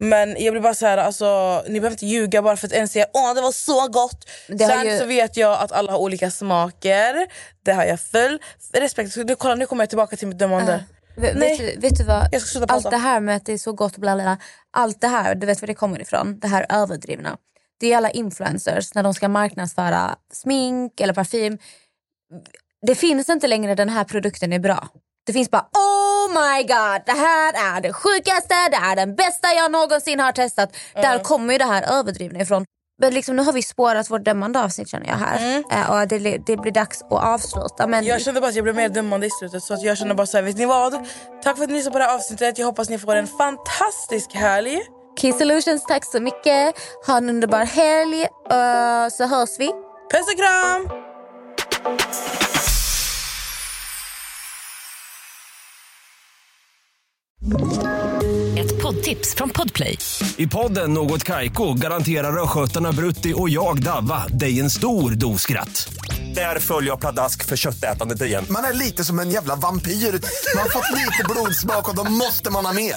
Men 0.00 0.36
jag 0.42 0.52
blir 0.54 0.60
bara 0.60 0.74
så 0.74 0.86
här, 0.86 0.98
alltså, 0.98 1.62
ni 1.68 1.80
behöver 1.80 1.94
inte 1.94 2.06
ljuga 2.06 2.42
bara 2.42 2.56
för 2.56 2.66
att 2.66 2.72
en 2.72 2.88
säger 2.88 3.06
åh 3.14 3.34
det 3.34 3.40
var 3.40 3.52
så 3.52 3.88
gott. 3.88 4.28
Sen 4.46 4.86
ju- 4.86 4.98
så 4.98 5.04
vet 5.06 5.36
jag 5.36 5.60
att 5.60 5.72
alla 5.72 5.92
har 5.92 5.98
olika 5.98 6.30
smaker. 6.30 7.26
Det 7.64 7.72
har 7.72 7.84
jag 7.84 8.00
full 8.00 8.38
respekt. 8.72 9.16
Nu, 9.16 9.34
kolla, 9.34 9.54
nu 9.54 9.66
kommer 9.66 9.82
jag 9.82 9.88
tillbaka 9.88 10.16
till 10.16 10.28
mitt 10.28 10.38
dömande. 10.38 10.84
Vet, 11.16 11.36
Nej. 11.36 11.48
vet, 11.58 11.58
du, 11.74 11.80
vet 11.80 11.98
du 11.98 12.04
vad? 12.04 12.28
Allt 12.68 12.90
det 12.90 12.96
här 12.96 13.20
med 13.20 13.36
att 13.36 13.46
det 13.46 13.52
är 13.52 13.58
så 13.58 13.72
gott, 13.72 13.96
bla, 13.96 14.14
bla, 14.14 14.38
allt 14.70 15.00
det 15.00 15.08
här, 15.08 15.34
du 15.34 15.46
vet 15.46 15.60
var 15.60 15.66
det 15.66 15.74
kommer 15.74 16.00
ifrån? 16.00 16.38
Det 16.40 16.48
här 16.48 16.66
överdrivna. 16.68 17.38
Det 17.82 17.92
är 17.92 17.96
alla 17.96 18.10
influencers 18.10 18.94
när 18.94 19.02
de 19.02 19.14
ska 19.14 19.28
marknadsföra 19.28 20.16
smink 20.32 21.00
eller 21.00 21.14
parfym. 21.14 21.58
Det 22.86 22.94
finns 22.94 23.28
inte 23.28 23.46
längre 23.46 23.74
den 23.74 23.88
här 23.88 24.04
produkten 24.04 24.52
är 24.52 24.58
bra. 24.58 24.88
Det 25.26 25.32
finns 25.32 25.50
bara 25.50 25.66
oh 25.72 26.28
my 26.28 26.62
god, 26.62 27.02
det 27.06 27.12
här 27.12 27.76
är 27.76 27.80
det 27.80 27.92
sjukaste, 27.92 28.54
det 28.70 28.76
är 28.76 28.96
den 28.96 29.14
bästa 29.14 29.48
jag 29.56 29.72
någonsin 29.72 30.20
har 30.20 30.32
testat. 30.32 30.76
Där 30.94 31.18
kommer 31.18 31.52
ju 31.52 31.58
det 31.58 31.64
här 31.64 31.98
överdrivna 31.98 32.40
ifrån. 32.40 32.64
Men 33.00 33.14
liksom, 33.14 33.36
nu 33.36 33.42
har 33.42 33.52
vi 33.52 33.62
spårat 33.62 34.10
vårt 34.10 34.24
dömande 34.24 34.60
avsnitt 34.60 34.88
känner 34.88 35.06
jag 35.06 35.16
här. 35.16 35.62
Eh, 35.72 35.90
och 35.90 36.08
det, 36.08 36.38
det 36.46 36.56
blir 36.56 36.72
dags 36.72 37.02
att 37.02 37.12
avsluta. 37.12 37.86
Men 37.86 38.04
Jag 38.04 38.20
kände 38.20 38.40
bara 38.40 38.48
att 38.48 38.54
jag 38.54 38.64
blev 38.64 38.76
mer 38.76 38.88
dömande 38.88 39.26
i 39.26 39.30
slutet 39.30 39.62
så 39.62 39.74
att 39.74 39.82
jag 39.82 39.98
kände 39.98 40.14
bara 40.14 40.26
så 40.26 40.36
här, 40.36 40.44
vet 40.44 40.56
ni 40.56 40.66
vad? 40.66 40.92
Tack 41.42 41.56
för 41.56 41.64
att 41.64 41.70
ni 41.70 41.76
lyssnade 41.76 41.92
på 41.92 41.98
det 41.98 42.04
här 42.04 42.14
avsnittet. 42.14 42.58
Jag 42.58 42.66
hoppas 42.66 42.88
ni 42.90 42.98
får 42.98 43.16
en 43.16 43.26
fantastisk 43.26 44.34
helg. 44.34 44.80
Key 45.22 45.32
Solutions, 45.32 45.84
tack 45.84 46.04
så 46.04 46.20
mycket. 46.20 46.74
Ha 47.06 47.16
en 47.16 47.28
underbar 47.28 47.64
helg 47.64 48.22
eh, 48.22 49.08
så 49.12 49.26
hörs 49.26 49.50
vi. 49.58 49.66
Puss 50.12 50.26
och 50.32 50.38
kram! 50.38 50.88
Ett 58.58 58.82
poddtips 58.82 59.34
från 59.34 59.50
Podplay. 59.50 59.98
I 60.36 60.46
podden 60.46 60.92
Något 60.94 61.24
Kaiko 61.24 61.74
garanterar 61.74 62.42
östgötarna 62.42 62.92
Brutti 62.92 63.34
och 63.36 63.48
jag, 63.48 63.82
Davva, 63.82 64.26
dig 64.26 64.60
en 64.60 64.70
stor 64.70 65.10
dos 65.10 65.42
skratt. 65.42 65.94
Där 66.34 66.58
följer 66.58 66.90
jag 66.90 67.00
pladask 67.00 67.44
för 67.44 67.56
köttätandet 67.56 68.22
igen. 68.22 68.44
Man 68.50 68.64
är 68.64 68.72
lite 68.72 69.04
som 69.04 69.18
en 69.18 69.30
jävla 69.30 69.56
vampyr. 69.56 69.92
Man 69.92 70.62
har 70.62 70.68
fått 70.68 70.90
lite 70.90 71.24
blodsmak 71.28 71.88
och 71.88 71.96
då 71.96 72.10
måste 72.10 72.50
man 72.50 72.66
ha 72.66 72.72
mer. 72.72 72.96